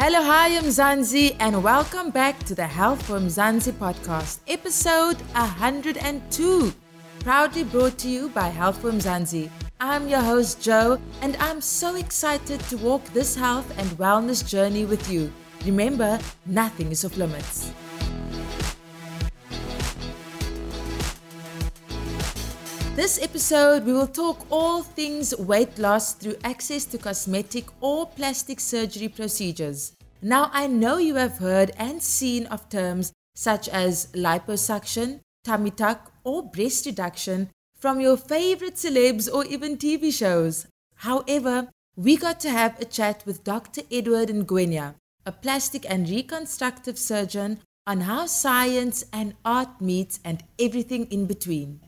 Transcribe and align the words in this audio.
Hello, 0.00 0.22
hi, 0.22 0.56
I'm 0.56 0.66
Zanzi, 0.66 1.34
and 1.40 1.60
welcome 1.60 2.10
back 2.10 2.38
to 2.44 2.54
the 2.54 2.64
Health 2.64 3.02
for 3.04 3.18
Mzansi 3.18 3.72
podcast, 3.72 4.38
episode 4.46 5.16
102. 5.32 6.72
Proudly 7.18 7.64
brought 7.64 7.98
to 7.98 8.08
you 8.08 8.28
by 8.28 8.46
Health 8.46 8.80
for 8.80 8.92
Mzansi. 8.92 9.50
I'm 9.80 10.06
your 10.06 10.20
host, 10.20 10.62
Joe, 10.62 11.00
and 11.20 11.36
I'm 11.40 11.60
so 11.60 11.96
excited 11.96 12.60
to 12.70 12.76
walk 12.76 13.04
this 13.06 13.34
health 13.34 13.76
and 13.76 13.90
wellness 13.98 14.48
journey 14.48 14.84
with 14.84 15.10
you. 15.10 15.32
Remember, 15.64 16.20
nothing 16.46 16.92
is 16.92 17.04
off 17.04 17.16
limits. 17.16 17.72
This 22.98 23.22
episode, 23.22 23.84
we 23.84 23.92
will 23.92 24.08
talk 24.08 24.44
all 24.50 24.82
things 24.82 25.32
weight 25.36 25.78
loss 25.78 26.14
through 26.14 26.34
access 26.42 26.84
to 26.86 26.98
cosmetic 26.98 27.66
or 27.80 28.06
plastic 28.06 28.58
surgery 28.58 29.06
procedures. 29.06 29.92
Now, 30.20 30.50
I 30.52 30.66
know 30.66 30.96
you 30.96 31.14
have 31.14 31.38
heard 31.38 31.70
and 31.78 32.02
seen 32.02 32.46
of 32.46 32.68
terms 32.68 33.12
such 33.36 33.68
as 33.68 34.08
liposuction, 34.14 35.20
tummy 35.44 35.70
tuck, 35.70 36.10
or 36.24 36.42
breast 36.42 36.86
reduction 36.86 37.50
from 37.78 38.00
your 38.00 38.16
favorite 38.16 38.74
celebs 38.74 39.32
or 39.32 39.44
even 39.44 39.76
TV 39.76 40.12
shows. 40.12 40.66
However, 40.96 41.68
we 41.94 42.16
got 42.16 42.40
to 42.40 42.50
have 42.50 42.80
a 42.80 42.84
chat 42.84 43.22
with 43.24 43.44
Dr. 43.44 43.82
Edward 43.92 44.30
Ngwenya, 44.30 44.96
a 45.24 45.30
plastic 45.30 45.88
and 45.88 46.10
reconstructive 46.10 46.98
surgeon, 46.98 47.60
on 47.86 48.00
how 48.00 48.26
science 48.26 49.04
and 49.12 49.36
art 49.44 49.80
meet 49.80 50.18
and 50.24 50.42
everything 50.58 51.06
in 51.12 51.26
between. 51.26 51.78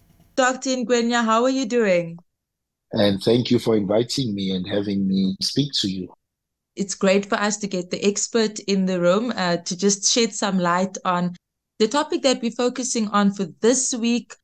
Dr. 0.40 0.70
Ngwenya, 0.70 1.22
how 1.22 1.44
are 1.44 1.50
you 1.50 1.66
doing? 1.66 2.18
And 2.92 3.22
thank 3.22 3.50
you 3.50 3.58
for 3.58 3.76
inviting 3.76 4.34
me 4.34 4.52
and 4.52 4.66
having 4.66 5.06
me 5.06 5.36
speak 5.42 5.70
to 5.80 5.88
you. 5.90 6.14
It's 6.76 6.94
great 6.94 7.26
for 7.26 7.34
us 7.34 7.58
to 7.58 7.66
get 7.66 7.90
the 7.90 8.02
expert 8.02 8.58
in 8.60 8.86
the 8.86 8.98
room 9.02 9.34
uh, 9.36 9.58
to 9.58 9.76
just 9.76 10.10
shed 10.10 10.32
some 10.32 10.58
light 10.58 10.96
on 11.04 11.36
the 11.78 11.88
topic 11.88 12.22
that 12.22 12.40
we're 12.40 12.52
focusing 12.52 13.08
on 13.08 13.34
for 13.34 13.48
this 13.60 13.92
week, 13.92 14.34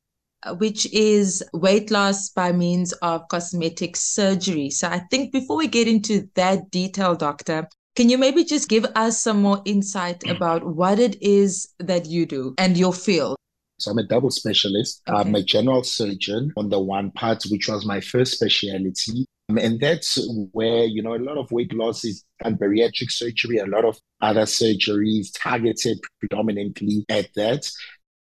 uh, 0.42 0.54
which 0.54 0.84
is 0.92 1.42
weight 1.54 1.90
loss 1.90 2.28
by 2.28 2.52
means 2.52 2.92
of 3.00 3.26
cosmetic 3.28 3.96
surgery. 3.96 4.68
So 4.68 4.88
I 4.88 4.98
think 5.10 5.32
before 5.32 5.56
we 5.56 5.66
get 5.66 5.88
into 5.88 6.28
that 6.34 6.70
detail, 6.70 7.14
doctor, 7.14 7.68
can 7.94 8.10
you 8.10 8.18
maybe 8.18 8.44
just 8.44 8.68
give 8.68 8.84
us 8.96 9.22
some 9.22 9.40
more 9.40 9.62
insight 9.64 10.28
about 10.28 10.62
what 10.62 10.98
it 10.98 11.16
is 11.22 11.72
that 11.78 12.04
you 12.04 12.26
do 12.26 12.54
and 12.58 12.76
your 12.76 12.92
field? 12.92 13.38
So 13.78 13.90
I'm 13.90 13.98
a 13.98 14.06
double 14.06 14.30
specialist. 14.30 15.02
Okay. 15.08 15.18
I'm 15.18 15.34
a 15.34 15.42
general 15.42 15.84
surgeon 15.84 16.52
on 16.56 16.70
the 16.70 16.80
one 16.80 17.10
part, 17.10 17.44
which 17.50 17.68
was 17.68 17.84
my 17.84 18.00
first 18.00 18.32
specialty. 18.32 19.26
Um, 19.48 19.58
and 19.58 19.78
that's 19.78 20.18
where, 20.52 20.84
you 20.84 21.02
know, 21.02 21.14
a 21.14 21.18
lot 21.18 21.36
of 21.36 21.52
weight 21.52 21.72
loss 21.74 22.04
is 22.04 22.24
done 22.42 22.56
bariatric 22.56 23.10
surgery, 23.10 23.58
a 23.58 23.66
lot 23.66 23.84
of 23.84 23.98
other 24.20 24.42
surgeries 24.42 25.28
targeted 25.34 25.98
predominantly 26.18 27.04
at 27.08 27.28
that. 27.36 27.70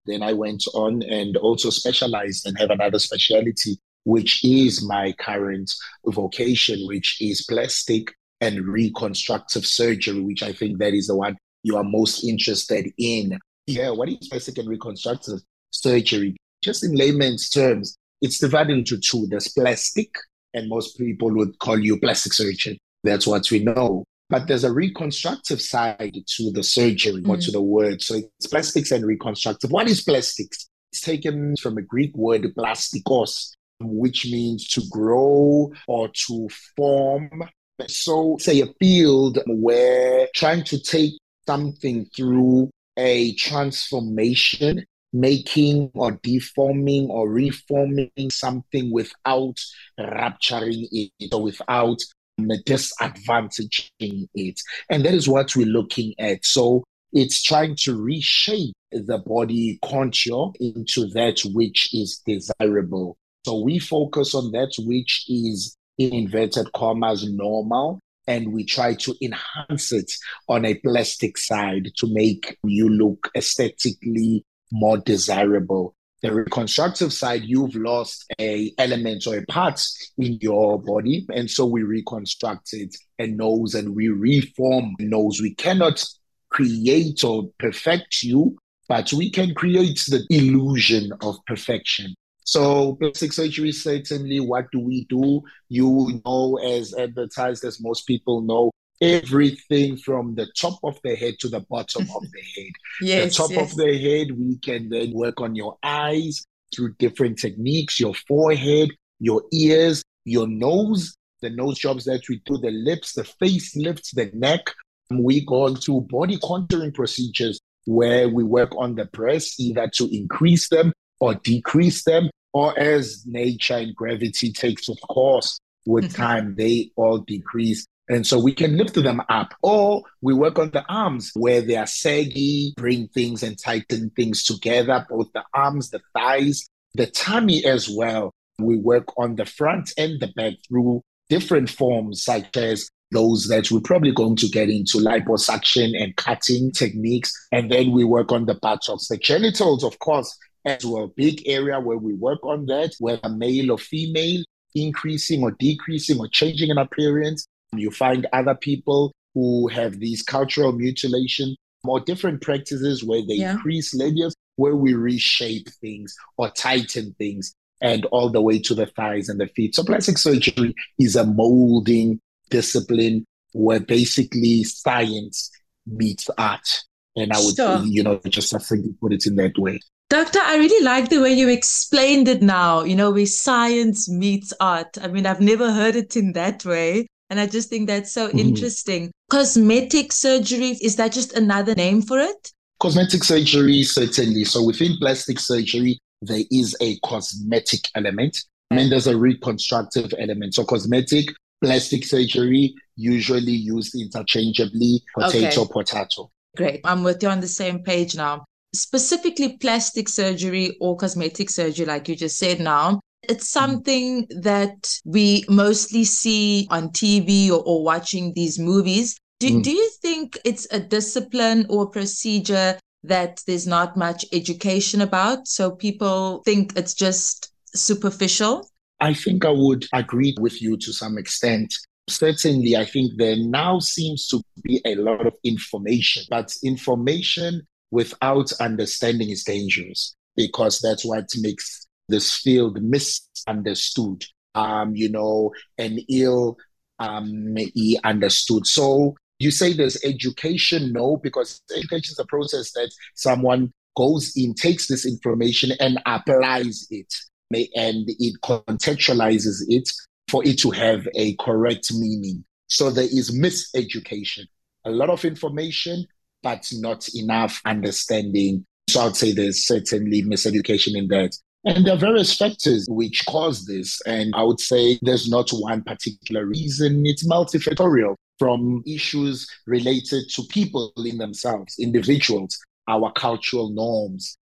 Then 0.06 0.22
I 0.22 0.34
went 0.34 0.64
on 0.74 1.02
and 1.04 1.38
also 1.38 1.70
specialized 1.70 2.46
and 2.46 2.58
have 2.60 2.72
another 2.72 3.00
specialty, 3.00 3.78
which 4.04 4.44
is 4.44 4.86
my 4.86 5.14
current 5.14 5.72
vocation, 6.06 6.86
which 6.88 7.22
is 7.22 7.46
plastic 7.48 8.14
and 8.42 8.68
reconstructive 8.68 9.66
surgery, 9.66 10.20
which 10.20 10.44
I 10.44 10.52
think 10.52 10.80
that 10.80 10.94
is 10.94 11.08
the 11.08 11.16
one 11.16 11.38
you 11.62 11.78
are 11.78 11.84
most 11.84 12.26
interested 12.26 12.92
in. 12.98 13.40
Yeah, 13.68 13.92
what 13.92 14.10
is 14.10 14.28
plastic 14.28 14.58
and 14.58 14.68
reconstructive 14.68 15.40
surgery? 15.72 16.36
Just 16.64 16.84
in 16.84 16.96
layman's 16.96 17.50
terms, 17.50 17.96
it's 18.22 18.40
divided 18.40 18.78
into 18.78 18.98
two. 18.98 19.28
There's 19.28 19.50
plastic, 19.50 20.10
and 20.54 20.70
most 20.70 20.98
people 20.98 21.32
would 21.36 21.58
call 21.60 21.80
you 21.80 22.00
plastic 22.00 22.34
surgeon. 22.34 22.78
That's 23.04 23.28
what 23.28 23.50
we 23.52 23.64
know. 23.64 24.04
But 24.30 24.48
there's 24.48 24.64
a 24.64 24.74
reconstructive 24.74 25.62
side 25.62 26.16
to 26.26 26.52
the 26.52 26.64
surgery 26.64 27.22
mm. 27.22 27.30
or 27.30 27.38
to 27.38 27.50
mm. 27.50 27.54
the 27.54 27.62
word. 27.62 28.02
So 28.02 28.16
it's 28.16 28.48
plastics 28.48 28.92
and 28.92 29.06
reconstructive. 29.06 29.72
What 29.72 29.88
is 29.88 30.02
plastics? 30.02 30.70
It's 30.92 31.02
taken 31.02 31.56
from 31.58 31.78
a 31.78 31.82
Greek 31.82 32.16
word, 32.16 32.44
plastikos, 32.58 33.52
which 33.80 34.26
means 34.26 34.68
to 34.70 34.82
grow 34.90 35.72
or 35.88 36.10
to 36.28 36.50
form. 36.76 37.44
So, 37.88 38.38
say 38.40 38.62
a 38.62 38.68
field 38.80 39.40
where 39.48 40.28
trying 40.36 40.64
to 40.66 40.80
take 40.80 41.14
something 41.46 42.06
through 42.16 42.70
a 42.98 43.34
transformation, 43.36 44.86
making 45.12 45.92
or 45.94 46.20
deforming 46.24 47.10
or 47.10 47.30
reforming 47.30 48.12
something 48.30 48.92
without 48.92 49.60
rupturing 49.98 50.88
it 50.92 51.34
or 51.34 51.44
without 51.44 52.00
disadvantaging 52.40 54.28
it. 54.34 54.60
And 54.90 55.06
that 55.06 55.14
is 55.14 55.28
what 55.28 55.56
we're 55.56 55.68
looking 55.68 56.14
at. 56.18 56.46
So 56.46 56.84
it's 57.12 57.44
trying 57.44 57.76
to 57.84 58.02
reshape 58.02 58.74
the 58.92 59.20
body 59.20 59.80
contour 59.86 60.52
into 60.60 61.08
that 61.10 61.42
which 61.54 61.94
is 61.94 62.22
desirable. 62.26 63.18
So 63.46 63.62
we 63.62 63.78
focus 63.78 64.34
on 64.34 64.52
that 64.52 64.74
which 64.80 65.26
is 65.28 65.76
in 65.98 66.14
inverted 66.14 66.72
commas 66.74 67.24
normal 67.30 68.00
and 68.28 68.54
we 68.54 68.66
try 68.66 68.96
to 68.96 69.16
enhance 69.22 69.92
it 69.92 70.12
on 70.48 70.66
a 70.66 70.76
plastic 70.76 71.38
side 71.38 71.92
to 71.98 72.08
make 72.14 72.58
you 72.64 72.90
look 72.90 73.30
aesthetically 73.36 74.46
more 74.72 74.98
desirable. 74.98 75.96
The 76.22 76.34
reconstructive 76.34 77.12
side, 77.12 77.44
you've 77.44 77.76
lost 77.76 78.26
a 78.40 78.72
element 78.78 79.28
or 79.28 79.38
a 79.38 79.46
part 79.46 79.82
in 80.18 80.38
your 80.42 80.82
body, 80.82 81.26
and 81.34 81.52
so 81.52 81.66
we 81.66 81.84
reconstructed 81.84 82.96
a 83.20 83.28
nose 83.28 83.76
and 83.76 83.94
we 83.94 84.08
reform 84.08 84.96
a 85.00 85.04
nose. 85.04 85.42
We 85.42 85.54
cannot 85.54 86.04
create 86.50 87.26
or 87.26 87.50
perfect 87.60 88.24
you, 88.24 88.58
but 88.88 89.12
we 89.12 89.32
can 89.32 89.54
create 89.54 90.02
the 90.08 90.26
illusion 90.30 91.12
of 91.22 91.36
perfection. 91.46 92.16
So 92.46 92.96
plastic 92.96 93.34
surgery 93.34 93.72
certainly 93.72 94.40
what 94.40 94.72
do 94.72 94.80
we 94.80 95.06
do? 95.06 95.42
You 95.70 96.22
know 96.26 96.58
as 96.58 96.94
advertised 96.94 97.64
as 97.64 97.82
most 97.82 98.06
people 98.08 98.42
know 98.42 98.72
everything 99.02 99.98
from 99.98 100.36
the 100.36 100.48
top 100.58 100.80
of 100.84 100.98
the 101.04 101.16
head 101.16 101.36
to 101.40 101.50
the 101.50 101.60
bottom 101.62 102.04
of 102.16 102.24
the 102.32 102.42
head. 102.56 102.72
Yes, 103.02 103.38
the 103.38 103.44
top 103.44 103.52
yes. 103.52 103.72
of 103.72 103.78
the 103.78 103.98
head, 103.98 104.38
we 104.38 104.58
can 104.58 104.90
then 104.90 105.12
work 105.14 105.42
on 105.42 105.56
your 105.56 105.78
eyes 105.84 106.44
through 106.74 106.96
different 106.96 107.38
techniques, 107.38 108.00
your 108.00 108.14
forehead, 108.28 108.90
your 109.20 109.44
ears, 109.52 110.04
your 110.26 110.48
nose, 110.48 111.16
the 111.42 111.50
nose 111.50 111.78
jobs 111.78 112.06
that 112.06 112.28
we 112.30 112.42
do, 112.46 112.58
the 112.58 112.72
lips, 112.72 113.14
the 113.14 113.24
face 113.24 113.76
lifts, 113.76 114.12
the 114.12 114.32
neck. 114.34 114.72
Um, 115.12 115.24
we 115.24 115.46
go 115.46 115.66
on 115.66 115.76
to 115.82 116.02
body 116.02 116.38
contouring 116.38 116.94
procedures 116.94 117.60
where 117.86 118.30
we 118.30 118.44
work 118.44 118.74
on 118.78 118.96
the 118.96 119.06
breasts 119.06 119.60
either 119.60 119.90
to 119.96 120.08
increase 120.16 120.70
them 120.70 120.94
or 121.24 121.36
decrease 121.36 122.04
them, 122.04 122.30
or 122.52 122.78
as 122.78 123.24
nature 123.26 123.76
and 123.76 123.96
gravity 123.96 124.52
takes 124.52 124.90
of 124.90 124.98
course 125.10 125.58
with 125.86 126.06
mm-hmm. 126.06 126.22
time, 126.22 126.56
they 126.56 126.92
all 126.98 127.20
decrease. 127.20 127.86
And 128.10 128.28
so 128.28 128.38
we 128.38 128.54
can 128.54 128.76
lift 128.76 128.96
them 128.96 129.22
up, 129.30 129.54
or 129.62 130.04
we 130.22 130.34
work 130.34 130.60
on 130.60 130.72
the 130.72 130.86
arms 130.90 131.32
where 131.36 131.62
they 131.62 131.78
are 131.78 131.88
saggy, 131.88 132.74
bring 132.76 133.08
things 133.08 133.42
and 133.42 133.58
tighten 133.58 134.10
things 134.10 134.44
together, 134.44 135.06
both 135.10 135.32
the 135.34 135.44
arms, 135.54 135.90
the 135.90 136.02
thighs, 136.14 136.68
the 136.96 137.08
tummy 137.08 137.64
as 137.66 137.90
well. 137.90 138.34
We 138.60 138.78
work 138.78 139.18
on 139.18 139.36
the 139.36 139.46
front 139.46 139.94
and 139.98 140.20
the 140.20 140.28
back 140.36 140.56
through 140.68 141.02
different 141.30 141.70
forms, 141.70 142.24
such 142.24 142.58
as 142.58 142.90
those 143.12 143.48
that 143.48 143.72
we're 143.72 143.80
probably 143.80 144.12
going 144.12 144.36
to 144.38 144.50
get 144.50 144.70
into 144.70 144.98
liposuction 144.98 145.94
and 145.98 146.16
cutting 146.18 146.72
techniques. 146.72 147.32
And 147.54 147.72
then 147.72 147.92
we 147.92 148.04
work 148.04 148.34
on 148.34 148.46
the 148.46 148.56
buttocks, 148.56 149.08
the 149.08 149.18
genitals, 149.18 149.84
of 149.86 149.98
course, 150.00 150.38
as 150.66 150.86
well. 150.86 151.08
Big 151.08 151.48
area 151.48 151.80
where 151.80 151.98
we 151.98 152.14
work 152.14 152.44
on 152.44 152.66
that, 152.68 152.94
whether 153.00 153.30
male 153.30 153.72
or 153.72 153.78
female, 153.78 154.44
increasing 154.76 155.44
or 155.44 155.52
decreasing 155.52 156.20
or 156.20 156.28
changing 156.28 156.70
in 156.70 156.78
appearance. 156.78 157.46
You 157.76 157.92
find 157.92 158.28
other 158.34 158.56
people 158.56 159.12
who 159.34 159.68
have 159.68 160.00
these 160.00 160.22
cultural 160.22 160.72
mutilation 160.72 161.56
or 161.84 162.00
different 162.00 162.42
practices 162.42 163.04
where 163.04 163.22
they 163.22 163.36
yeah. 163.36 163.54
increase 163.54 163.96
labias, 163.96 164.34
where 164.56 164.76
we 164.76 164.94
reshape 164.94 165.68
things 165.82 166.16
or 166.38 166.50
tighten 166.50 167.14
things, 167.18 167.54
and 167.82 168.06
all 168.06 168.30
the 168.30 168.42
way 168.42 168.60
to 168.60 168.74
the 168.74 168.86
thighs 168.86 169.30
and 169.30 169.40
the 169.40 169.48
feet. 169.48 169.76
So 169.76 169.84
plastic 169.84 170.18
surgery 170.18 170.74
is 171.00 171.16
a 171.16 171.26
molding 171.26 172.20
discipline 172.50 173.26
where 173.54 173.80
basically 173.80 174.64
science 174.64 175.52
meets 175.86 176.30
art. 176.38 176.84
And 177.16 177.32
I 177.32 177.40
would, 177.40 177.56
sure. 177.56 177.84
you 177.86 178.04
know, 178.04 178.20
just 178.28 178.50
succinctly 178.50 178.96
put 179.00 179.14
it 179.14 179.26
in 179.28 179.36
that 179.36 179.58
way. 179.58 179.80
Doctor, 180.10 180.40
I 180.42 180.58
really 180.58 180.84
like 180.84 181.10
the 181.10 181.22
way 181.22 181.34
you 181.34 181.50
explained 181.50 182.28
it 182.28 182.42
now, 182.42 182.84
you 182.84 182.96
know, 182.96 183.12
where 183.12 183.26
science 183.26 184.10
meets 184.10 184.54
art. 184.60 184.98
I 185.02 185.08
mean, 185.08 185.26
I've 185.26 185.42
never 185.42 185.72
heard 185.72 185.96
it 185.96 186.16
in 186.16 186.34
that 186.34 186.66
way. 186.66 187.08
And 187.30 187.40
I 187.40 187.48
just 187.48 187.70
think 187.70 187.88
that's 187.88 188.12
so 188.12 188.28
mm-hmm. 188.28 188.40
interesting. 188.40 189.12
Cosmetic 189.32 190.12
surgery, 190.12 190.78
is 190.82 190.98
that 190.98 191.12
just 191.12 191.34
another 191.34 191.74
name 191.74 192.02
for 192.02 192.20
it? 192.20 192.52
Cosmetic 192.80 193.24
surgery, 193.24 193.84
certainly. 193.84 194.44
So 194.44 194.64
within 194.64 194.98
plastic 195.00 195.40
surgery, 195.40 195.98
there 196.22 196.44
is 196.52 196.76
a 196.82 197.00
cosmetic 197.00 197.90
element. 197.96 198.38
I 198.70 198.76
mean, 198.76 198.90
there's 198.90 199.08
a 199.08 199.18
reconstructive 199.18 200.14
element. 200.20 200.56
So 200.56 200.64
cosmetic 200.64 201.28
plastic 201.64 202.06
surgery, 202.06 202.76
usually 202.96 203.54
used 203.54 203.96
interchangeably, 203.96 205.02
potato, 205.18 205.62
okay. 205.62 205.72
potato. 205.72 206.30
Great. 206.56 206.82
I'm 206.84 207.04
with 207.04 207.24
you 207.24 207.30
on 207.30 207.40
the 207.40 207.48
same 207.48 207.84
page 207.84 208.16
now. 208.16 208.46
Specifically, 208.76 209.58
plastic 209.58 210.10
surgery 210.10 210.78
or 210.80 210.96
cosmetic 210.98 211.50
surgery, 211.50 211.86
like 211.86 212.08
you 212.08 212.16
just 212.16 212.38
said 212.38 212.60
now, 212.60 213.00
it's 213.24 213.50
mm-hmm. 213.50 213.72
something 213.72 214.28
that 214.42 215.00
we 215.06 215.46
mostly 215.50 216.04
see 216.04 216.68
on 216.70 216.90
TV 216.90 217.50
or, 217.50 217.64
or 217.66 217.84
watching 217.84 218.34
these 218.34 218.60
movies. 218.60 219.18
Do, 219.40 219.50
mm. 219.50 219.64
do 219.64 219.72
you 219.72 219.90
think 220.02 220.38
it's 220.46 220.68
a 220.72 220.80
discipline 220.80 221.66
or 221.70 221.90
procedure 221.90 222.78
that 223.04 223.42
there's 223.46 223.68
not 223.68 223.98
much 223.98 224.26
education 224.32 225.02
about? 225.02 225.48
So 225.48 225.72
people 225.72 226.42
think 226.46 226.78
it's 226.78 226.94
just 226.94 227.52
superficial? 227.76 228.70
I 229.00 229.14
think 229.14 229.44
I 229.44 229.50
would 229.50 229.86
agree 229.94 230.36
with 230.40 230.62
you 230.62 230.78
to 230.78 230.94
some 230.94 231.18
extent. 231.18 231.74
Certainly, 232.10 232.76
I 232.76 232.86
think 232.86 233.14
there 233.18 233.38
now 233.38 233.80
seems 233.80 234.28
to 234.28 234.42
be 234.62 234.82
a 234.86 234.96
lot 234.96 235.26
of 235.26 235.34
information, 235.44 236.24
but 236.30 236.54
information 236.64 237.62
without 237.92 238.52
understanding 238.60 239.30
is 239.30 239.44
dangerous 239.44 240.16
because 240.36 240.80
that's 240.80 241.06
what 241.06 241.30
makes 241.38 241.88
this 242.10 242.36
field 242.36 242.82
misunderstood, 242.82 244.26
um, 244.56 244.96
you 244.96 245.10
know, 245.10 245.52
and 245.78 246.02
ill 246.10 246.58
um, 247.00 247.56
understood. 248.04 248.68
So 248.68 249.16
you 249.40 249.52
say 249.52 249.74
there's 249.74 250.04
education? 250.04 250.92
No, 250.92 251.18
because 251.18 251.62
education 251.76 252.12
is 252.14 252.20
a 252.20 252.26
process 252.26 252.72
that 252.74 252.92
someone 253.16 253.72
goes 253.96 254.34
in, 254.36 254.54
takes 254.56 254.88
this 254.88 255.06
information 255.06 255.72
and 255.80 256.02
applies 256.06 256.88
it, 256.90 257.14
and 257.52 258.06
it 258.08 258.36
contextualizes 258.44 259.64
it 259.68 259.90
for 260.28 260.46
it 260.46 260.60
to 260.60 260.72
have 260.72 261.08
a 261.16 261.36
correct 261.36 261.94
meaning. 261.94 262.44
So 262.68 262.90
there 262.90 263.04
is 263.04 263.32
miseducation, 263.38 264.46
a 264.86 264.92
lot 264.92 265.10
of 265.10 265.26
information, 265.26 266.06
but 266.42 266.68
not 266.74 267.08
enough 267.16 267.62
understanding. 267.66 268.66
So 268.90 269.02
I'd 269.02 269.16
say 269.16 269.32
there's 269.32 269.66
certainly 269.66 270.24
miseducation 270.24 270.96
in 270.98 271.08
that. 271.10 271.38
And 271.66 271.86
there 271.86 271.94
are 271.94 271.98
various 271.98 272.36
factors 272.36 272.86
which 272.90 273.26
cause 273.26 273.66
this. 273.66 274.02
And 274.06 274.34
I 274.36 274.44
would 274.44 274.60
say 274.60 275.00
there's 275.02 275.30
not 275.30 275.50
one 275.52 275.84
particular 275.84 276.46
reason, 276.46 277.06
it's 277.06 277.26
multifactorial 277.26 278.16
from 278.40 278.84
issues 278.86 279.48
related 279.68 280.24
to 280.32 280.44
people 280.50 280.92
in 280.98 281.18
themselves, 281.18 281.76
individuals, 281.80 282.60
our 282.90 283.12
cultural 283.14 283.70
norms, 283.70 284.38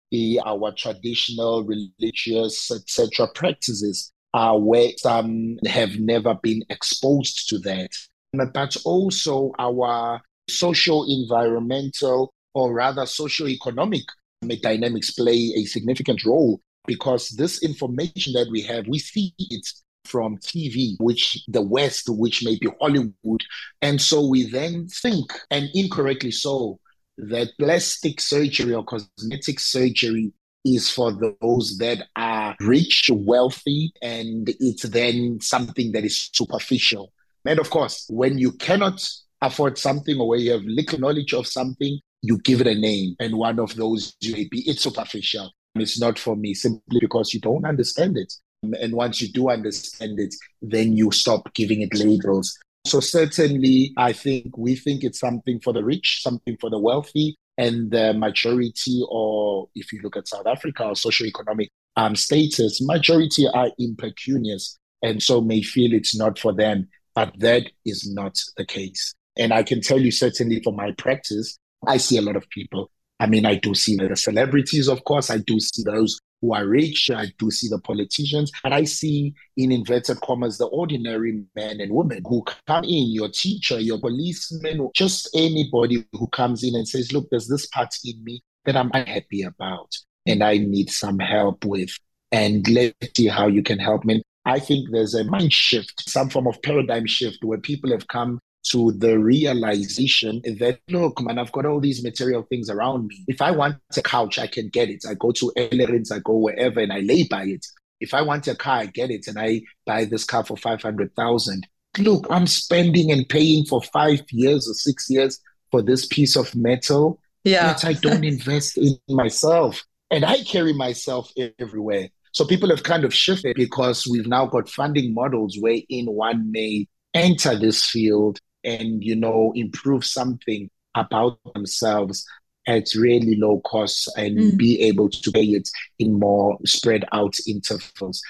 our 0.44 0.72
traditional 0.72 1.64
religious, 1.64 2.70
etc. 2.70 3.28
practices 3.34 4.12
are 4.34 4.58
where 4.58 4.90
some 4.98 5.26
um, 5.26 5.56
have 5.66 5.98
never 5.98 6.34
been 6.34 6.62
exposed 6.68 7.48
to 7.48 7.58
that. 7.60 7.90
But 8.32 8.76
also 8.84 9.52
our 9.58 10.20
social 10.48 11.06
environmental 11.08 12.32
or 12.54 12.72
rather 12.72 13.06
socio-economic 13.06 14.02
um, 14.42 14.50
dynamics 14.62 15.10
play 15.10 15.52
a 15.56 15.64
significant 15.64 16.24
role 16.24 16.60
because 16.86 17.30
this 17.30 17.62
information 17.62 18.32
that 18.34 18.48
we 18.50 18.62
have, 18.62 18.86
we 18.86 18.98
see 18.98 19.34
it 19.38 19.66
from 20.04 20.38
TV, 20.38 20.94
which 20.98 21.42
the 21.48 21.62
West, 21.62 22.08
which 22.08 22.44
may 22.44 22.56
be 22.58 22.68
Hollywood. 22.80 23.42
And 23.82 24.00
so 24.00 24.26
we 24.26 24.48
then 24.48 24.86
think, 24.88 25.32
and 25.50 25.68
incorrectly 25.74 26.30
so, 26.30 26.78
that 27.18 27.48
plastic 27.58 28.20
surgery 28.20 28.74
or 28.74 28.84
cosmetic 28.84 29.58
surgery 29.58 30.32
is 30.66 30.90
for 30.90 31.12
those 31.40 31.78
that 31.78 32.06
are 32.16 32.56
rich, 32.60 33.10
wealthy, 33.12 33.92
and 34.02 34.48
it's 34.60 34.82
then 34.82 35.40
something 35.40 35.92
that 35.92 36.04
is 36.04 36.28
superficial. 36.32 37.12
And 37.44 37.58
of 37.58 37.70
course, 37.70 38.06
when 38.08 38.38
you 38.38 38.52
cannot 38.52 39.06
afford 39.40 39.78
something 39.78 40.18
or 40.18 40.28
when 40.28 40.40
you 40.40 40.52
have 40.52 40.64
little 40.64 40.98
knowledge 40.98 41.32
of 41.32 41.46
something, 41.46 42.00
you 42.22 42.38
give 42.38 42.60
it 42.60 42.66
a 42.66 42.74
name. 42.74 43.14
And 43.20 43.36
one 43.36 43.60
of 43.60 43.76
those 43.76 44.16
may 44.22 44.48
be 44.50 44.68
it's 44.68 44.82
superficial. 44.82 45.52
It's 45.76 46.00
not 46.00 46.18
for 46.18 46.34
me 46.36 46.54
simply 46.54 46.98
because 47.00 47.32
you 47.32 47.40
don't 47.40 47.64
understand 47.64 48.16
it. 48.16 48.32
And 48.62 48.94
once 48.94 49.20
you 49.20 49.28
do 49.28 49.50
understand 49.50 50.18
it, 50.18 50.34
then 50.60 50.96
you 50.96 51.12
stop 51.12 51.54
giving 51.54 51.82
it 51.82 51.94
labels. 51.94 52.58
So, 52.86 53.00
certainly, 53.00 53.92
I 53.96 54.12
think 54.12 54.56
we 54.56 54.76
think 54.76 55.04
it's 55.04 55.20
something 55.20 55.60
for 55.60 55.72
the 55.72 55.84
rich, 55.84 56.22
something 56.22 56.56
for 56.60 56.70
the 56.70 56.78
wealthy, 56.78 57.36
and 57.58 57.90
the 57.90 58.12
majority, 58.14 59.02
or 59.08 59.68
if 59.74 59.92
you 59.92 60.00
look 60.02 60.16
at 60.16 60.28
South 60.28 60.46
Africa 60.46 60.84
or 60.84 60.92
socioeconomic 60.92 61.68
um, 61.96 62.14
status, 62.14 62.80
majority 62.82 63.46
are 63.52 63.70
impecunious 63.78 64.78
and 65.02 65.22
so 65.22 65.40
may 65.40 65.62
feel 65.62 65.92
it's 65.92 66.16
not 66.16 66.38
for 66.38 66.52
them. 66.52 66.88
But 67.14 67.32
that 67.40 67.70
is 67.86 68.12
not 68.12 68.38
the 68.58 68.66
case. 68.66 69.14
And 69.38 69.52
I 69.52 69.62
can 69.62 69.80
tell 69.80 69.98
you, 69.98 70.10
certainly, 70.10 70.60
for 70.62 70.72
my 70.72 70.92
practice, 70.92 71.58
I 71.86 71.96
see 71.96 72.18
a 72.18 72.22
lot 72.22 72.36
of 72.36 72.48
people. 72.50 72.90
I 73.18 73.26
mean, 73.26 73.46
I 73.46 73.54
do 73.54 73.74
see 73.74 73.96
the 73.96 74.14
celebrities, 74.16 74.88
of 74.88 75.04
course. 75.04 75.30
I 75.30 75.38
do 75.38 75.58
see 75.58 75.82
those 75.82 76.18
who 76.40 76.54
are 76.54 76.66
rich. 76.66 77.10
I 77.10 77.26
do 77.38 77.50
see 77.50 77.68
the 77.68 77.78
politicians, 77.78 78.50
and 78.64 78.74
I 78.74 78.84
see, 78.84 79.34
in 79.56 79.72
inverted 79.72 80.20
commas, 80.20 80.58
the 80.58 80.66
ordinary 80.66 81.44
men 81.54 81.80
and 81.80 81.92
women 81.92 82.22
who 82.26 82.44
come 82.66 82.84
in, 82.84 83.10
your 83.12 83.28
teacher, 83.28 83.80
your 83.80 83.98
policeman, 83.98 84.88
just 84.94 85.28
anybody 85.34 86.04
who 86.12 86.26
comes 86.28 86.62
in 86.62 86.74
and 86.74 86.88
says, 86.88 87.12
Look, 87.12 87.28
there's 87.30 87.48
this 87.48 87.66
part 87.66 87.94
in 88.04 88.22
me 88.22 88.42
that 88.64 88.76
I'm 88.76 88.90
unhappy 88.94 89.42
about, 89.42 89.94
and 90.26 90.42
I 90.42 90.58
need 90.58 90.90
some 90.90 91.18
help 91.18 91.64
with. 91.64 91.90
And 92.32 92.68
let's 92.68 92.94
see 93.16 93.28
how 93.28 93.46
you 93.46 93.62
can 93.62 93.78
help 93.78 94.04
me. 94.04 94.22
I 94.44 94.60
think 94.60 94.90
there's 94.90 95.14
a 95.14 95.24
mind 95.24 95.52
shift, 95.52 96.08
some 96.08 96.30
form 96.30 96.46
of 96.46 96.60
paradigm 96.62 97.06
shift 97.06 97.44
where 97.44 97.58
people 97.58 97.90
have 97.90 98.06
come 98.08 98.38
to 98.70 98.92
the 98.92 99.18
realization 99.18 100.42
that 100.58 100.80
look, 100.88 101.20
man, 101.20 101.38
I've 101.38 101.52
got 101.52 101.66
all 101.66 101.80
these 101.80 102.02
material 102.02 102.42
things 102.42 102.68
around 102.68 103.06
me. 103.06 103.24
If 103.28 103.40
I 103.40 103.50
want 103.50 103.76
a 103.96 104.02
couch, 104.02 104.38
I 104.38 104.46
can 104.46 104.68
get 104.68 104.88
it. 104.88 105.04
I 105.08 105.14
go 105.14 105.32
to 105.32 105.52
Ellerines, 105.56 106.12
I 106.12 106.18
go 106.20 106.36
wherever, 106.36 106.80
and 106.80 106.92
I 106.92 107.00
lay 107.00 107.24
by 107.24 107.44
it. 107.44 107.64
If 108.00 108.12
I 108.12 108.22
want 108.22 108.48
a 108.48 108.54
car, 108.54 108.80
I 108.80 108.86
get 108.86 109.10
it, 109.10 109.26
and 109.26 109.38
I 109.38 109.62
buy 109.86 110.04
this 110.04 110.24
car 110.24 110.44
for 110.44 110.56
five 110.56 110.82
hundred 110.82 111.14
thousand. 111.14 111.66
Look, 111.98 112.26
I'm 112.28 112.46
spending 112.46 113.10
and 113.10 113.28
paying 113.28 113.64
for 113.64 113.82
five 113.82 114.20
years 114.30 114.68
or 114.68 114.74
six 114.74 115.08
years 115.08 115.40
for 115.70 115.82
this 115.82 116.06
piece 116.06 116.36
of 116.36 116.54
metal. 116.54 117.20
Yeah, 117.44 117.68
yet 117.68 117.84
I 117.84 117.92
don't 117.94 118.24
invest 118.34 118.78
in 118.78 118.98
myself, 119.08 119.82
and 120.10 120.24
I 120.24 120.42
carry 120.42 120.72
myself 120.72 121.32
everywhere. 121.58 122.08
So 122.32 122.44
people 122.44 122.68
have 122.68 122.82
kind 122.82 123.04
of 123.04 123.14
shifted 123.14 123.56
because 123.56 124.06
we've 124.06 124.26
now 124.26 124.44
got 124.44 124.68
funding 124.68 125.14
models 125.14 125.56
wherein 125.58 126.04
one 126.04 126.52
may 126.52 126.86
enter 127.14 127.58
this 127.58 127.88
field 127.88 128.38
and 128.66 129.02
you 129.02 129.16
know 129.16 129.52
improve 129.54 130.04
something 130.04 130.68
about 130.94 131.38
themselves 131.54 132.26
at 132.66 132.94
really 132.94 133.36
low 133.36 133.60
costs 133.60 134.08
and 134.16 134.36
mm. 134.36 134.56
be 134.56 134.82
able 134.82 135.08
to 135.08 135.30
pay 135.30 135.44
it 135.44 135.68
in 135.98 136.18
more 136.18 136.58
spread 136.64 137.04
out 137.12 137.34
intervals. 137.46 138.20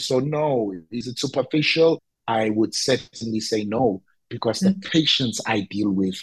So 0.00 0.18
no, 0.18 0.74
is 0.90 1.06
it 1.06 1.18
superficial? 1.18 2.02
I 2.26 2.50
would 2.50 2.74
certainly 2.74 3.40
say 3.40 3.64
no, 3.64 4.02
because 4.28 4.60
mm. 4.60 4.74
the 4.80 4.88
patients 4.88 5.40
I 5.46 5.68
deal 5.70 5.90
with, 5.90 6.16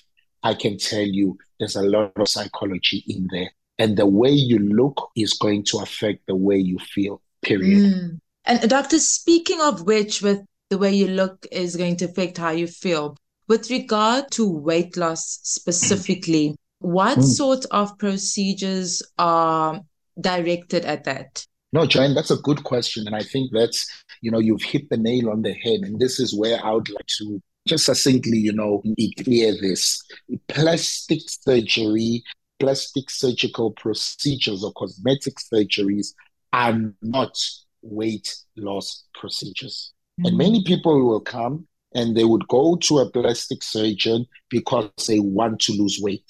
I 0.44 0.54
can 0.54 0.78
tell 0.78 1.02
you 1.02 1.38
there's 1.60 1.78
a 1.78 1.84
lot 1.84 2.12
of 2.18 2.28
psychology 2.28 3.06
in 3.08 3.28
there. 3.32 3.52
And 3.80 3.96
the 3.96 4.06
way 4.06 4.32
you 4.32 4.60
look 4.60 5.10
is 5.16 5.34
going 5.34 5.64
to 5.66 5.80
affect 5.80 6.28
the 6.28 6.36
way 6.36 6.58
you 6.58 6.78
feel, 6.80 7.22
period. 7.42 7.94
Mm. 7.94 8.20
And 8.46 8.70
doctor, 8.70 9.00
speaking 9.00 9.62
of 9.62 9.84
which, 9.84 10.22
with 10.22 10.42
the 10.72 10.78
way 10.78 10.94
you 10.94 11.08
look 11.08 11.46
is 11.52 11.76
going 11.76 11.98
to 11.98 12.06
affect 12.06 12.38
how 12.38 12.50
you 12.50 12.66
feel. 12.66 13.18
With 13.52 13.70
regard 13.70 14.32
to 14.32 14.50
weight 14.50 14.96
loss 14.96 15.42
specifically, 15.44 16.56
what 16.80 17.18
mm. 17.18 17.24
sort 17.26 17.66
of 17.72 17.98
procedures 17.98 19.04
are 19.18 19.82
directed 20.22 20.86
at 20.86 21.04
that? 21.04 21.46
No, 21.74 21.86
Jane, 21.86 22.16
that's 22.16 22.32
a 22.32 22.38
good 22.38 22.64
question. 22.64 23.08
And 23.08 23.14
I 23.14 23.24
think 23.24 23.52
that's, 23.52 23.86
you 24.22 24.32
know, 24.32 24.40
you've 24.40 24.64
hit 24.64 24.90
the 24.90 24.96
nail 24.96 25.30
on 25.30 25.42
the 25.42 25.52
head. 25.52 25.82
And 25.82 26.00
this 26.00 26.18
is 26.18 26.34
where 26.34 26.66
I 26.66 26.72
would 26.72 26.90
like 26.90 27.08
to 27.18 27.42
just 27.68 27.84
succinctly, 27.84 28.38
you 28.38 28.54
know, 28.54 28.82
be 28.96 29.14
clear 29.22 29.52
this. 29.60 30.02
Plastic 30.48 31.20
surgery, 31.28 32.24
plastic 32.58 33.10
surgical 33.10 33.72
procedures 33.72 34.64
or 34.64 34.72
cosmetic 34.78 35.34
surgeries 35.54 36.14
are 36.54 36.80
not 37.02 37.38
weight 37.82 38.34
loss 38.56 39.04
procedures. 39.14 39.92
Mm-hmm. 40.22 40.28
And 40.28 40.38
many 40.38 40.64
people 40.64 41.06
will 41.06 41.20
come 41.20 41.68
and 41.94 42.16
they 42.16 42.24
would 42.24 42.48
go 42.48 42.76
to 42.78 43.00
a 43.00 43.10
plastic 43.10 43.64
surgeon 43.64 44.26
because 44.50 44.90
they 45.08 45.20
want 45.20 45.60
to 45.62 45.74
lose 45.74 46.00
weight. 46.02 46.24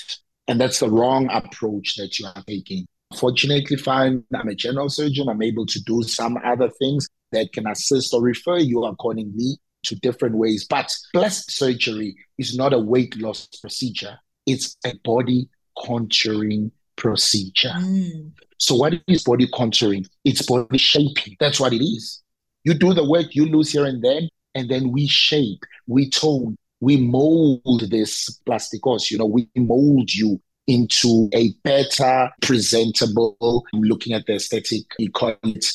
And 0.47 0.59
that's 0.59 0.79
the 0.79 0.89
wrong 0.89 1.29
approach 1.31 1.95
that 1.95 2.19
you 2.19 2.25
are 2.27 2.43
taking. 2.47 2.85
Fortunately, 3.17 3.77
fine, 3.77 4.23
I'm 4.33 4.47
a 4.47 4.55
general 4.55 4.89
surgeon. 4.89 5.29
I'm 5.29 5.41
able 5.41 5.65
to 5.65 5.83
do 5.83 6.01
some 6.03 6.37
other 6.43 6.69
things 6.69 7.07
that 7.31 7.51
can 7.53 7.67
assist 7.67 8.13
or 8.13 8.21
refer 8.21 8.57
you 8.57 8.83
accordingly 8.85 9.57
to 9.83 9.95
different 9.95 10.35
ways. 10.35 10.65
But 10.69 10.93
plastic 11.13 11.51
surgery 11.51 12.15
is 12.37 12.55
not 12.55 12.73
a 12.73 12.79
weight 12.79 13.15
loss 13.17 13.47
procedure, 13.61 14.17
it's 14.45 14.77
a 14.85 14.93
body 15.03 15.49
contouring 15.77 16.71
procedure. 16.95 17.73
Mm. 17.75 18.31
So, 18.57 18.75
what 18.75 18.93
is 19.07 19.23
body 19.23 19.47
contouring? 19.47 20.07
It's 20.23 20.43
body 20.43 20.77
shaping. 20.77 21.35
That's 21.39 21.59
what 21.59 21.73
it 21.73 21.83
is. 21.83 22.21
You 22.63 22.75
do 22.75 22.93
the 22.93 23.07
work, 23.09 23.35
you 23.35 23.47
lose 23.47 23.71
here 23.71 23.85
and 23.85 24.03
then, 24.03 24.29
and 24.55 24.69
then 24.69 24.91
we 24.91 25.07
shape, 25.07 25.63
we 25.87 26.09
tone, 26.09 26.57
we 26.79 26.97
mold 26.97 27.83
this 27.89 28.39
plastikos, 28.45 29.11
you 29.11 29.17
know, 29.17 29.25
we 29.25 29.47
mold 29.55 30.13
you 30.13 30.41
into 30.67 31.29
a 31.33 31.53
better 31.63 32.29
presentable, 32.41 33.65
looking 33.73 34.13
at 34.13 34.25
the 34.25 34.35
aesthetic, 34.35 34.83
you 34.99 35.11
call 35.11 35.35
it, 35.43 35.65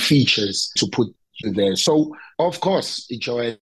features 0.00 0.70
to 0.76 0.86
put 0.88 1.08
you 1.40 1.52
there. 1.52 1.76
So, 1.76 2.14
of 2.38 2.60
course, 2.60 3.06
Joy, 3.06 3.58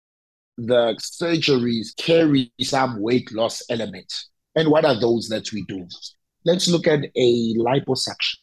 the 0.58 0.96
surgeries 1.00 1.96
carry 1.98 2.52
some 2.62 3.02
weight 3.02 3.32
loss 3.34 3.62
element. 3.70 4.14
And 4.56 4.70
what 4.70 4.86
are 4.86 5.00
those 5.00 5.28
that 5.30 5.52
we 5.52 5.64
do? 5.64 5.88
Let's 6.46 6.70
look 6.70 6.88
at 6.88 7.06
a 7.16 7.54
liposuction. 7.56 8.38